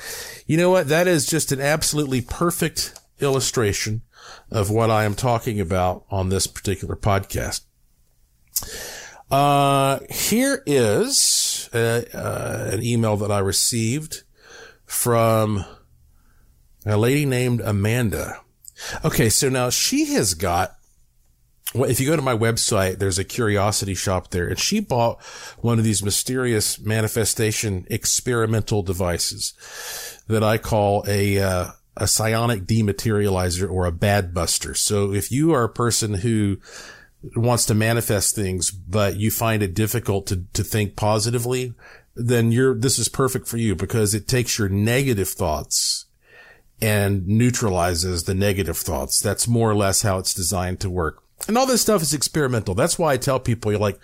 [0.45, 0.87] you know what?
[0.87, 4.01] That is just an absolutely perfect illustration
[4.49, 7.61] of what I am talking about on this particular podcast.
[9.29, 14.23] Uh, here is uh, uh, an email that I received
[14.91, 15.63] from
[16.85, 18.41] a lady named Amanda.
[19.05, 20.75] Okay, so now she has got
[21.73, 25.23] well, if you go to my website, there's a curiosity shop there, and she bought
[25.59, 29.53] one of these mysterious manifestation experimental devices
[30.27, 34.73] that I call a uh, a psionic dematerializer or a bad buster.
[34.75, 36.57] So if you are a person who
[37.37, 41.73] wants to manifest things, but you find it difficult to, to think positively,
[42.15, 46.05] then you're, this is perfect for you because it takes your negative thoughts
[46.81, 49.19] and neutralizes the negative thoughts.
[49.19, 51.23] That's more or less how it's designed to work.
[51.47, 52.75] And all this stuff is experimental.
[52.75, 53.99] That's why I tell people, you're like,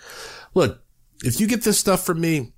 [0.54, 0.82] look,
[1.22, 2.52] if you get this stuff from me,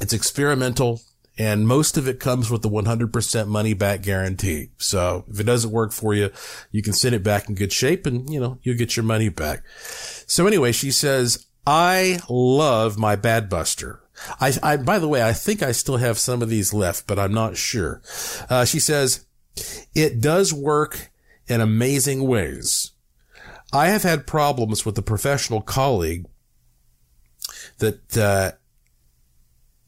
[0.00, 1.00] it's experimental
[1.36, 4.70] and most of it comes with the 100% money back guarantee.
[4.78, 6.30] So if it doesn't work for you,
[6.70, 9.28] you can send it back in good shape and, you know, you'll get your money
[9.30, 9.64] back.
[10.26, 14.00] So anyway, she says, I love my Bad Buster.
[14.40, 17.18] I, I, by the way, I think I still have some of these left, but
[17.18, 18.00] I'm not sure.
[18.48, 19.26] Uh, she says,
[19.94, 21.10] it does work
[21.46, 22.92] in amazing ways.
[23.72, 26.26] I have had problems with a professional colleague
[27.78, 28.52] that, uh,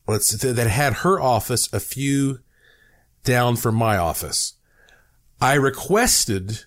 [0.07, 2.41] that had her office a few
[3.24, 4.55] down from my office.
[5.41, 6.64] I requested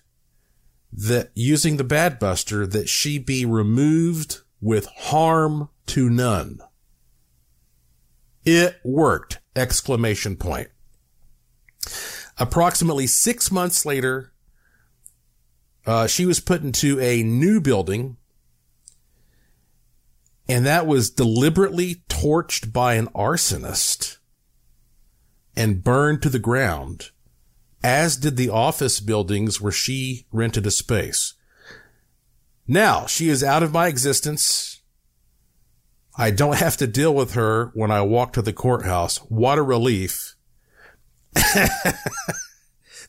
[0.92, 6.60] that using the bad buster that she be removed with harm to none.
[8.44, 9.40] It worked!
[9.54, 10.68] Exclamation point.
[12.38, 14.32] Approximately six months later,
[15.86, 18.16] uh, she was put into a new building
[20.50, 24.18] and that was deliberately torched by an arsonist
[25.54, 27.10] and burned to the ground,
[27.84, 31.34] as did the office buildings where she rented a space.
[32.66, 34.79] Now she is out of my existence.
[36.20, 39.16] I don't have to deal with her when I walk to the courthouse.
[39.30, 40.34] What a relief.
[41.32, 41.94] this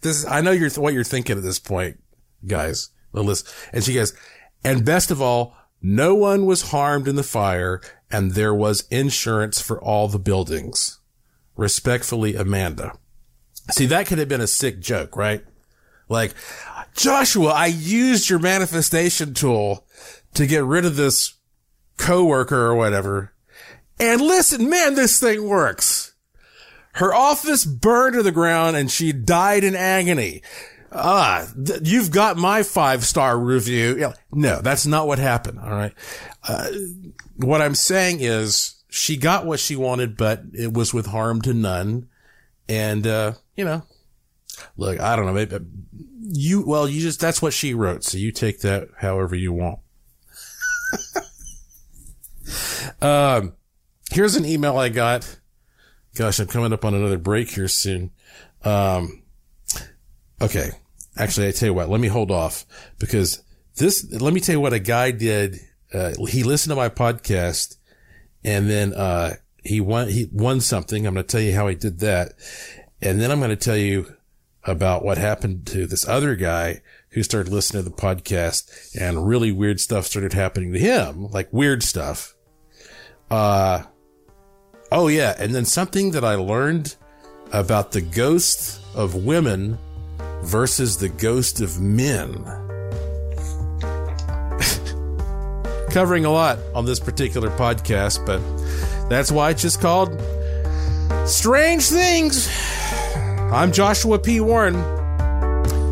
[0.02, 2.02] is, I know you're, what you're thinking at this point,
[2.48, 2.90] guys.
[3.14, 4.14] And she goes,
[4.64, 9.60] and best of all, no one was harmed in the fire and there was insurance
[9.60, 11.00] for all the buildings.
[11.58, 12.98] Respectfully, Amanda.
[13.72, 15.44] See, that could have been a sick joke, right?
[16.08, 16.34] Like,
[16.96, 19.86] Joshua, I used your manifestation tool
[20.34, 21.34] to get rid of this
[22.02, 23.34] coworker or whatever.
[24.00, 26.14] And listen, man, this thing works.
[26.94, 30.42] Her office burned to the ground and she died in agony
[30.92, 34.14] ah, th- you've got my five star review.
[34.32, 35.60] No, that's not what happened.
[35.60, 35.94] All right.
[36.48, 36.70] Uh,
[37.38, 41.54] what I'm saying is she got what she wanted, but it was with harm to
[41.54, 42.08] none.
[42.68, 43.84] And, uh, you know,
[44.78, 45.34] look, I don't know.
[45.34, 45.58] Maybe
[46.22, 48.04] you, well, you just, that's what she wrote.
[48.04, 49.80] So you take that however you want.
[53.02, 53.54] um,
[54.12, 55.40] here's an email I got.
[56.16, 58.12] Gosh, I'm coming up on another break here soon.
[58.64, 59.24] Um,
[60.42, 60.72] okay.
[61.18, 62.66] Actually, I tell you what, let me hold off
[63.00, 63.44] because
[63.76, 65.60] this, let me tell you what a guy did.
[65.94, 67.78] Uh, he listened to my podcast
[68.44, 71.06] and then, uh, he won, he won something.
[71.06, 72.34] I'm going to tell you how he did that.
[73.02, 74.16] And then I'm going to tell you
[74.64, 76.82] about what happened to this other guy
[77.12, 81.52] who started listening to the podcast and really weird stuff started happening to him, like
[81.52, 82.36] weird stuff.
[83.30, 83.84] Uh,
[84.92, 85.36] oh yeah.
[85.38, 86.96] And then something that I learned
[87.52, 89.78] about the ghosts of women
[90.44, 92.34] versus the ghost of men.
[95.92, 98.40] Covering a lot on this particular podcast, but
[99.10, 100.18] that's why it's just called
[101.28, 102.50] Strange Things.
[103.52, 104.40] I'm Joshua P.
[104.40, 105.01] Warren.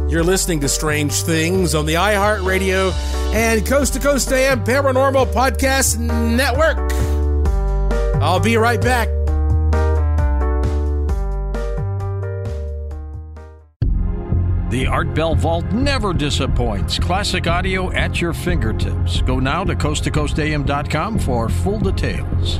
[0.10, 2.92] You're listening to Strange Things on the iHeartRadio
[3.32, 6.80] and Coast to Coast AM Paranormal Podcast Network.
[8.20, 9.08] I'll be right back.
[14.72, 16.98] The Art Bell Vault never disappoints.
[16.98, 19.22] Classic audio at your fingertips.
[19.22, 22.60] Go now to coasttocoastam.com for full details.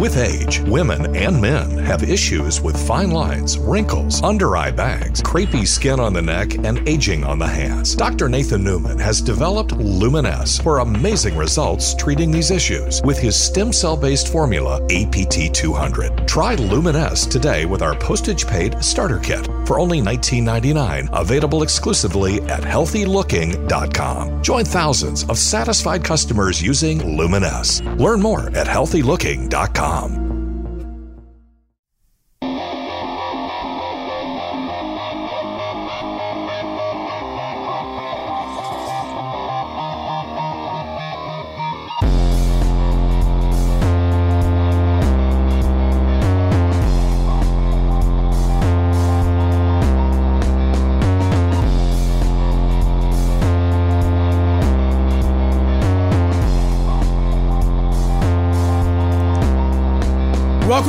[0.00, 5.66] With age, women and men have issues with fine lines, wrinkles, under eye bags, crepey
[5.66, 7.94] skin on the neck, and aging on the hands.
[7.94, 8.28] Dr.
[8.28, 13.96] Nathan Newman has developed Luminess for amazing results treating these issues with his stem cell
[13.96, 16.28] based formula, APT 200.
[16.28, 22.62] Try Luminess today with our postage paid starter kit for only $19.99, available exclusively at
[22.62, 24.42] healthylooking.com.
[24.42, 27.82] Join thousands of satisfied customers using Luminess.
[27.98, 30.25] Learn more at healthylooking.com.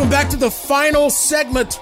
[0.07, 1.81] Welcome back to the final segment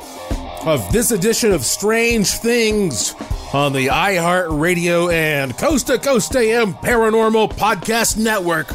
[0.65, 3.13] of this edition of Strange Things
[3.53, 8.65] on the iHeart Radio and Coast to Coast AM Paranormal Podcast Network.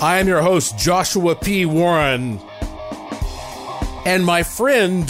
[0.00, 1.66] I am your host, Joshua P.
[1.66, 2.40] Warren.
[4.06, 5.06] And my friend,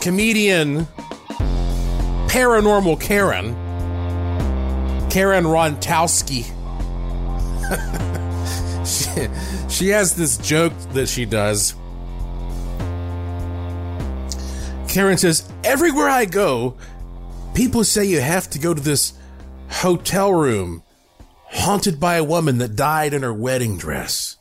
[0.00, 0.86] comedian,
[2.26, 3.54] paranormal Karen,
[5.10, 6.42] Karen Rontowski.
[8.84, 11.76] she, she has this joke that she does.
[14.94, 16.76] Karen says, Everywhere I go,
[17.52, 19.12] people say you have to go to this
[19.68, 20.84] hotel room
[21.46, 24.36] haunted by a woman that died in her wedding dress.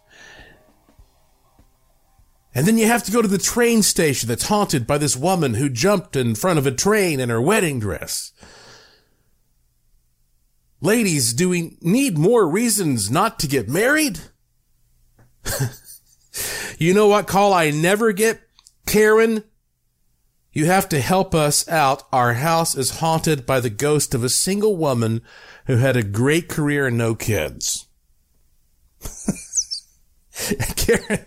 [2.54, 5.56] And then you have to go to the train station that's haunted by this woman
[5.56, 8.32] who jumped in front of a train in her wedding dress.
[10.82, 14.20] Ladies, do we need more reasons not to get married?
[16.78, 18.40] you know what call I never get?
[18.86, 19.44] Karen,
[20.54, 22.04] you have to help us out.
[22.14, 25.22] Our house is haunted by the ghost of a single woman
[25.66, 27.88] who had a great career and no kids.
[30.76, 31.26] Karen,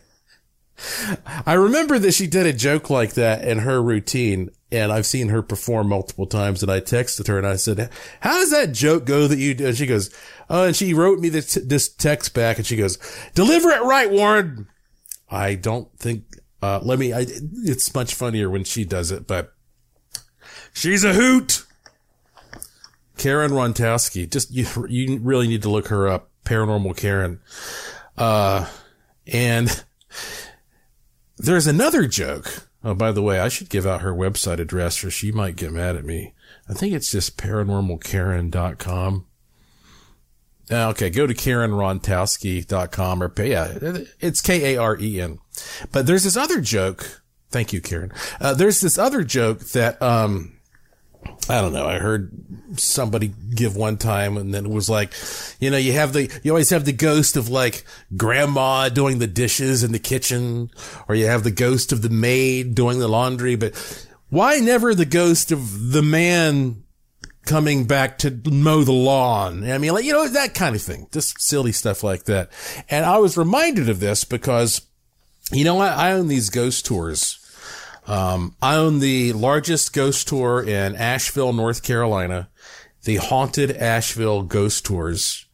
[1.44, 5.28] I remember that she did a joke like that in her routine, and I've seen
[5.28, 6.62] her perform multiple times.
[6.62, 9.66] And I texted her and I said, "How does that joke go that you?" do?
[9.66, 10.10] And she goes,
[10.50, 12.98] "Oh," and she wrote me this, this text back, and she goes,
[13.34, 14.68] "Deliver it right, Warren."
[15.30, 16.24] I don't think.
[16.66, 17.12] Uh, let me.
[17.12, 17.26] I,
[17.64, 19.54] it's much funnier when she does it, but
[20.72, 21.64] she's a hoot.
[23.16, 24.28] Karen Rontowski.
[24.30, 24.66] Just you.
[24.88, 26.30] You really need to look her up.
[26.44, 27.40] Paranormal Karen.
[28.18, 28.66] Uh,
[29.26, 29.84] And
[31.36, 32.68] there's another joke.
[32.84, 35.72] Oh, by the way, I should give out her website address or she might get
[35.72, 36.34] mad at me.
[36.68, 39.26] I think it's just paranormalkaren.com.
[40.70, 43.72] Uh, okay, go to KarenRontowski.com or yeah,
[44.18, 45.38] it's K-A-R-E-N.
[45.92, 47.22] But there's this other joke.
[47.50, 48.12] Thank you, Karen.
[48.40, 50.58] Uh, there's this other joke that, um,
[51.48, 51.86] I don't know.
[51.86, 52.32] I heard
[52.78, 55.14] somebody give one time and then it was like,
[55.60, 57.84] you know, you have the, you always have the ghost of like
[58.16, 60.70] grandma doing the dishes in the kitchen
[61.08, 63.74] or you have the ghost of the maid doing the laundry, but
[64.30, 66.82] why never the ghost of the man
[67.46, 69.70] coming back to mow the lawn?
[69.70, 72.50] I mean, like, you know, that kind of thing, just silly stuff like that.
[72.90, 74.82] And I was reminded of this because,
[75.50, 77.42] you know, I, I own these ghost tours
[78.06, 82.48] um, I own the largest ghost tour in Asheville, North Carolina,
[83.04, 85.46] the Haunted Asheville Ghost Tours.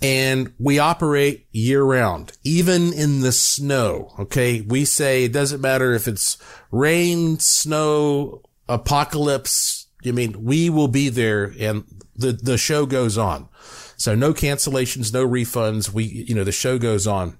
[0.00, 4.12] And we operate year round, even in the snow.
[4.18, 4.60] Okay.
[4.60, 6.38] We say it doesn't matter if it's
[6.70, 9.81] rain, snow, apocalypse.
[10.04, 11.84] I mean, we will be there and
[12.16, 13.48] the, the show goes on.
[13.96, 15.92] So no cancellations, no refunds.
[15.92, 17.38] We, you know, the show goes on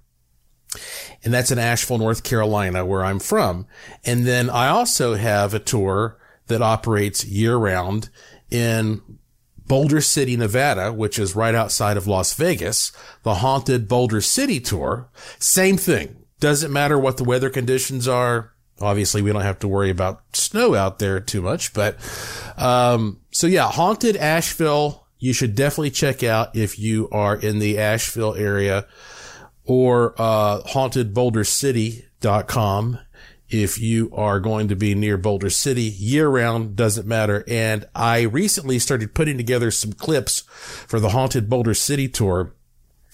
[1.24, 3.66] and that's in Asheville, North Carolina, where I'm from.
[4.04, 8.08] And then I also have a tour that operates year round
[8.50, 9.00] in
[9.66, 12.92] Boulder City, Nevada, which is right outside of Las Vegas,
[13.22, 15.08] the haunted Boulder City tour.
[15.38, 16.24] Same thing.
[16.40, 18.52] Doesn't matter what the weather conditions are.
[18.80, 21.96] Obviously, we don't have to worry about snow out there too much, but,
[22.56, 25.06] um, so yeah, haunted Asheville.
[25.18, 28.88] You should definitely check out if you are in the Asheville area
[29.64, 32.98] or uh, hauntedbouldercity.com
[33.52, 37.44] if you are going to be near Boulder City year round, doesn't matter.
[37.46, 40.40] And I recently started putting together some clips
[40.86, 42.54] for the Haunted Boulder City tour.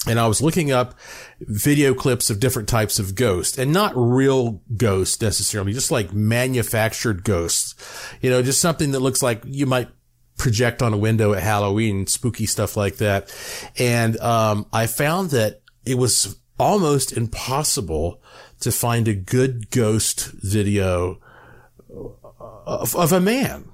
[0.08, 0.94] And I was looking up
[1.40, 7.24] video clips of different types of ghosts and not real ghosts necessarily, just like manufactured
[7.24, 7.74] ghosts.
[8.20, 9.88] You know, just something that looks like you might
[10.36, 13.34] project on a window at Halloween, spooky stuff like that.
[13.76, 18.20] And, um, I found that it was almost impossible
[18.60, 21.20] to find a good ghost video
[22.66, 23.70] of, of a man.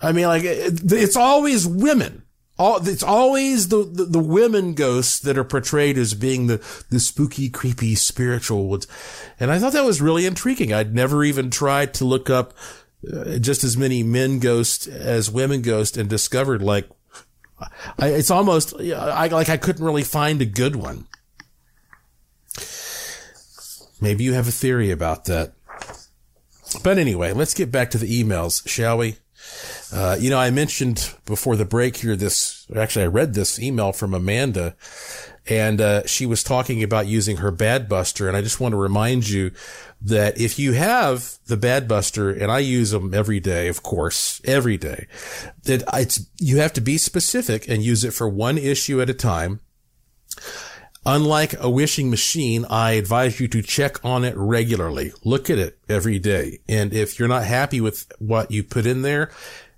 [0.00, 2.21] I mean, like it's always women.
[2.62, 6.58] All, it's always the, the, the, women ghosts that are portrayed as being the,
[6.90, 8.86] the spooky, creepy, spiritual ones.
[9.40, 10.72] And I thought that was really intriguing.
[10.72, 12.54] I'd never even tried to look up
[13.12, 16.88] uh, just as many men ghosts as women ghosts and discovered like
[17.98, 21.08] I, it's almost I like I couldn't really find a good one.
[24.00, 25.54] Maybe you have a theory about that.
[26.84, 29.16] But anyway, let's get back to the emails, shall we?
[29.92, 33.92] Uh, you know, I mentioned before the break here this, actually I read this email
[33.92, 34.74] from Amanda
[35.46, 38.26] and, uh, she was talking about using her bad buster.
[38.26, 39.50] And I just want to remind you
[40.00, 44.40] that if you have the bad buster and I use them every day, of course,
[44.44, 45.08] every day,
[45.64, 49.14] that it's, you have to be specific and use it for one issue at a
[49.14, 49.60] time.
[51.04, 55.12] Unlike a wishing machine, I advise you to check on it regularly.
[55.24, 56.60] Look at it every day.
[56.68, 59.32] And if you're not happy with what you put in there,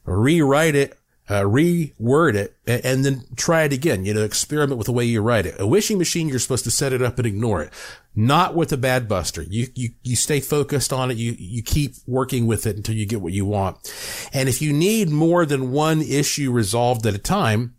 [0.05, 0.98] rewrite it
[1.28, 4.05] uh, reword it, and, and, then try it again.
[4.05, 5.59] You know, experiment with the way you write it.
[5.59, 7.72] A wishing machine, you're supposed to set it up and ignore it.
[8.14, 9.42] Not with a bad buster.
[9.42, 11.16] You, you, you stay focused on it.
[11.16, 13.92] You, you keep working with it until you get what you want.
[14.32, 17.74] And if you need more than one issue resolved at a time,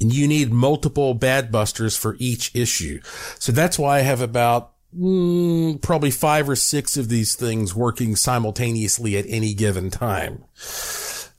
[0.00, 3.02] and you need multiple bad busters for each issue.
[3.38, 8.16] So that's why I have about mm, probably five or six of these things working
[8.16, 10.44] simultaneously at any given time.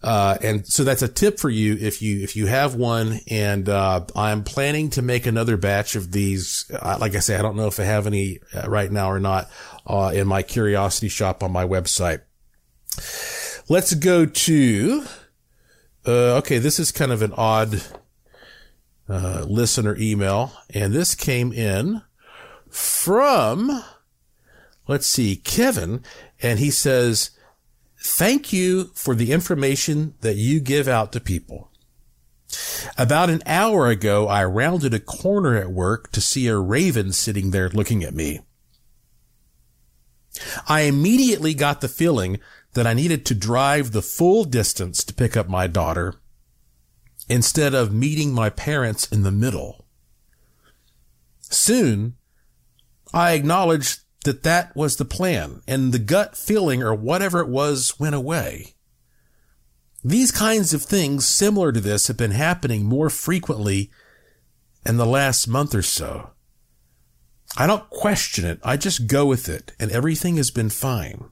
[0.04, 3.20] Uh, and so that's a tip for you if you, if you have one.
[3.30, 6.70] And, uh, I'm planning to make another batch of these.
[6.74, 9.20] Uh, like I say, I don't know if I have any uh, right now or
[9.20, 9.50] not,
[9.86, 12.22] uh, in my curiosity shop on my website.
[13.70, 15.06] Let's go to,
[16.08, 17.82] uh, okay, this is kind of an odd,
[19.08, 20.54] listener email.
[20.74, 22.02] And this came in
[22.70, 23.84] from,
[24.88, 26.04] let's see, Kevin.
[26.42, 27.32] And he says,
[28.04, 31.70] Thank you for the information that you give out to people.
[32.98, 37.52] About an hour ago, I rounded a corner at work to see a raven sitting
[37.52, 38.42] there looking at me.
[40.68, 42.40] I immediately got the feeling
[42.74, 46.16] that I needed to drive the full distance to pick up my daughter
[47.30, 49.86] instead of meeting my parents in the middle.
[51.42, 52.16] Soon,
[53.14, 58.00] I acknowledged that that was the plan and the gut feeling or whatever it was
[58.00, 58.76] went away.
[60.04, 63.92] These kinds of things similar to this have been happening more frequently
[64.86, 66.32] in the last month or so.
[67.58, 68.60] I don't question it.
[68.64, 71.26] I just go with it and everything has been fine.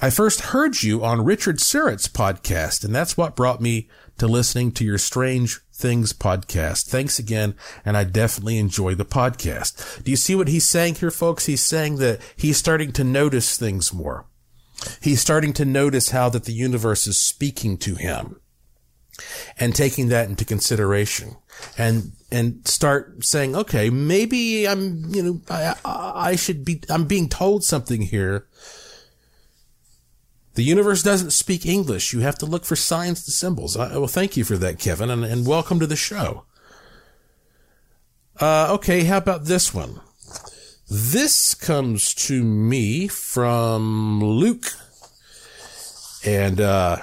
[0.00, 3.88] I first heard you on Richard Syrett's podcast, and that's what brought me
[4.18, 6.86] to listening to your Strange Things podcast.
[6.86, 10.04] Thanks again, and I definitely enjoy the podcast.
[10.04, 11.46] Do you see what he's saying here, folks?
[11.46, 14.26] He's saying that he's starting to notice things more.
[15.02, 18.40] He's starting to notice how that the universe is speaking to him
[19.58, 21.34] and taking that into consideration
[21.76, 27.28] and and start saying, okay, maybe I'm, you know, I, I should be, I'm being
[27.28, 28.46] told something here
[30.58, 32.12] the universe doesn't speak English.
[32.12, 33.76] You have to look for signs and symbols.
[33.76, 36.46] I, well, thank you for that, Kevin, and, and welcome to the show.
[38.40, 40.00] Uh, okay, how about this one?
[40.90, 44.72] This comes to me from Luke.
[46.26, 47.02] And, uh,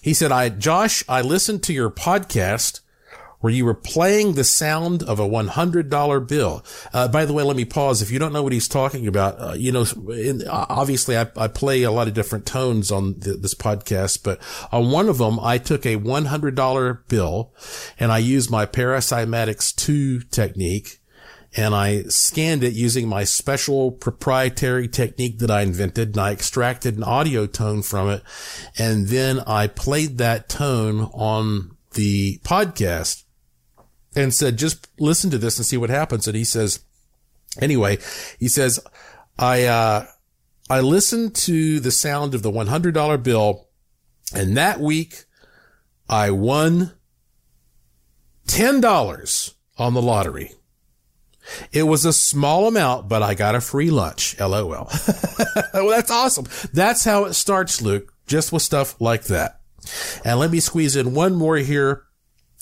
[0.00, 2.80] he said, I, Josh, I listened to your podcast
[3.40, 6.64] where you were playing the sound of a $100 bill.
[6.92, 8.02] Uh, by the way, let me pause.
[8.02, 11.48] If you don't know what he's talking about, uh, you know, in, obviously I, I,
[11.48, 15.40] play a lot of different tones on the, this podcast, but on one of them,
[15.40, 17.52] I took a $100 bill
[17.98, 21.00] and I used my Paracymatics 2 technique
[21.56, 26.96] and I scanned it using my special proprietary technique that I invented and I extracted
[26.96, 28.22] an audio tone from it.
[28.78, 33.24] And then I played that tone on the podcast
[34.22, 36.26] and said, just listen to this and see what happens.
[36.26, 36.80] And he says,
[37.60, 37.98] anyway,
[38.38, 38.80] he says,
[39.38, 40.06] I, uh,
[40.68, 43.68] I listened to the sound of the $100 bill
[44.34, 45.24] and that week
[46.08, 46.92] I won
[48.46, 50.52] $10 on the lottery.
[51.72, 54.38] It was a small amount, but I got a free lunch.
[54.38, 54.88] LOL.
[55.74, 56.46] well, that's awesome.
[56.72, 59.60] That's how it starts, Luke, just with stuff like that.
[60.24, 62.04] And let me squeeze in one more here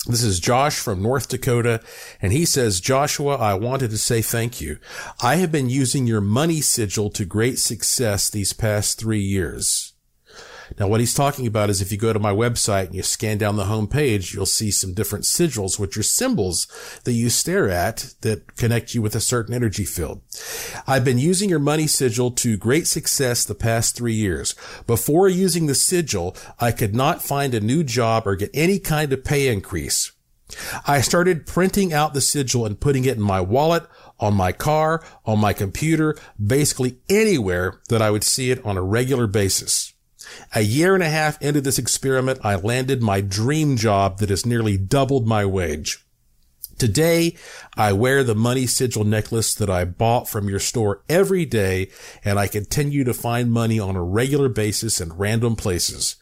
[0.07, 1.81] this is Josh from North Dakota,
[2.23, 4.79] and he says, Joshua, I wanted to say thank you.
[5.21, 9.88] I have been using your money sigil to great success these past three years.
[10.79, 13.39] Now, what he's talking about is if you go to my website and you scan
[13.39, 16.67] down the home page, you'll see some different sigils, which are symbols
[17.05, 20.21] that you stare at that connect you with a certain energy field.
[20.87, 24.55] I've been using your money sigil to great success the past three years.
[24.87, 29.13] Before using the sigil, I could not find a new job or get any kind
[29.13, 30.13] of pay increase.
[30.87, 33.87] I started printing out the sigil and putting it in my wallet,
[34.19, 38.83] on my car, on my computer, basically anywhere that I would see it on a
[38.83, 39.93] regular basis.
[40.55, 44.47] A year and a half into this experiment, I landed my dream job that has
[44.47, 46.05] nearly doubled my wage.
[46.79, 47.35] Today,
[47.77, 51.91] I wear the money sigil necklace that I bought from your store every day,
[52.25, 56.15] and I continue to find money on a regular basis in random places.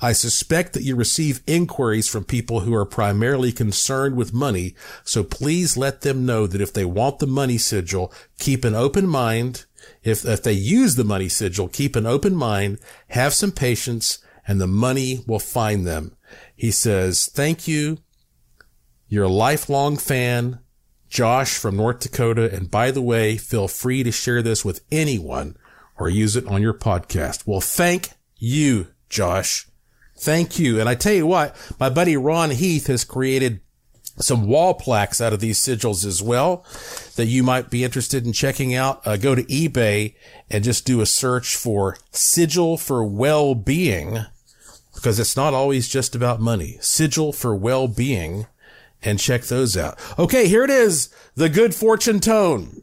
[0.00, 5.22] I suspect that you receive inquiries from people who are primarily concerned with money, so
[5.22, 9.66] please let them know that if they want the money sigil, keep an open mind
[10.02, 12.78] if, if they use the money sigil, keep an open mind,
[13.08, 16.16] have some patience, and the money will find them.
[16.56, 17.98] He says, thank you.
[19.08, 20.60] You're a lifelong fan,
[21.08, 22.54] Josh from North Dakota.
[22.54, 25.56] And by the way, feel free to share this with anyone
[25.98, 27.46] or use it on your podcast.
[27.46, 29.66] Well, thank you, Josh.
[30.16, 30.80] Thank you.
[30.80, 33.60] And I tell you what, my buddy Ron Heath has created
[34.20, 36.64] some wall plaques out of these sigils as well
[37.16, 39.06] that you might be interested in checking out.
[39.06, 40.14] Uh, go to eBay
[40.50, 44.24] and just do a search for sigil for well-being
[44.94, 46.78] because it's not always just about money.
[46.80, 48.46] Sigil for well-being
[49.02, 49.98] and check those out.
[50.18, 51.08] Okay, here it is.
[51.36, 52.82] The good fortune tone.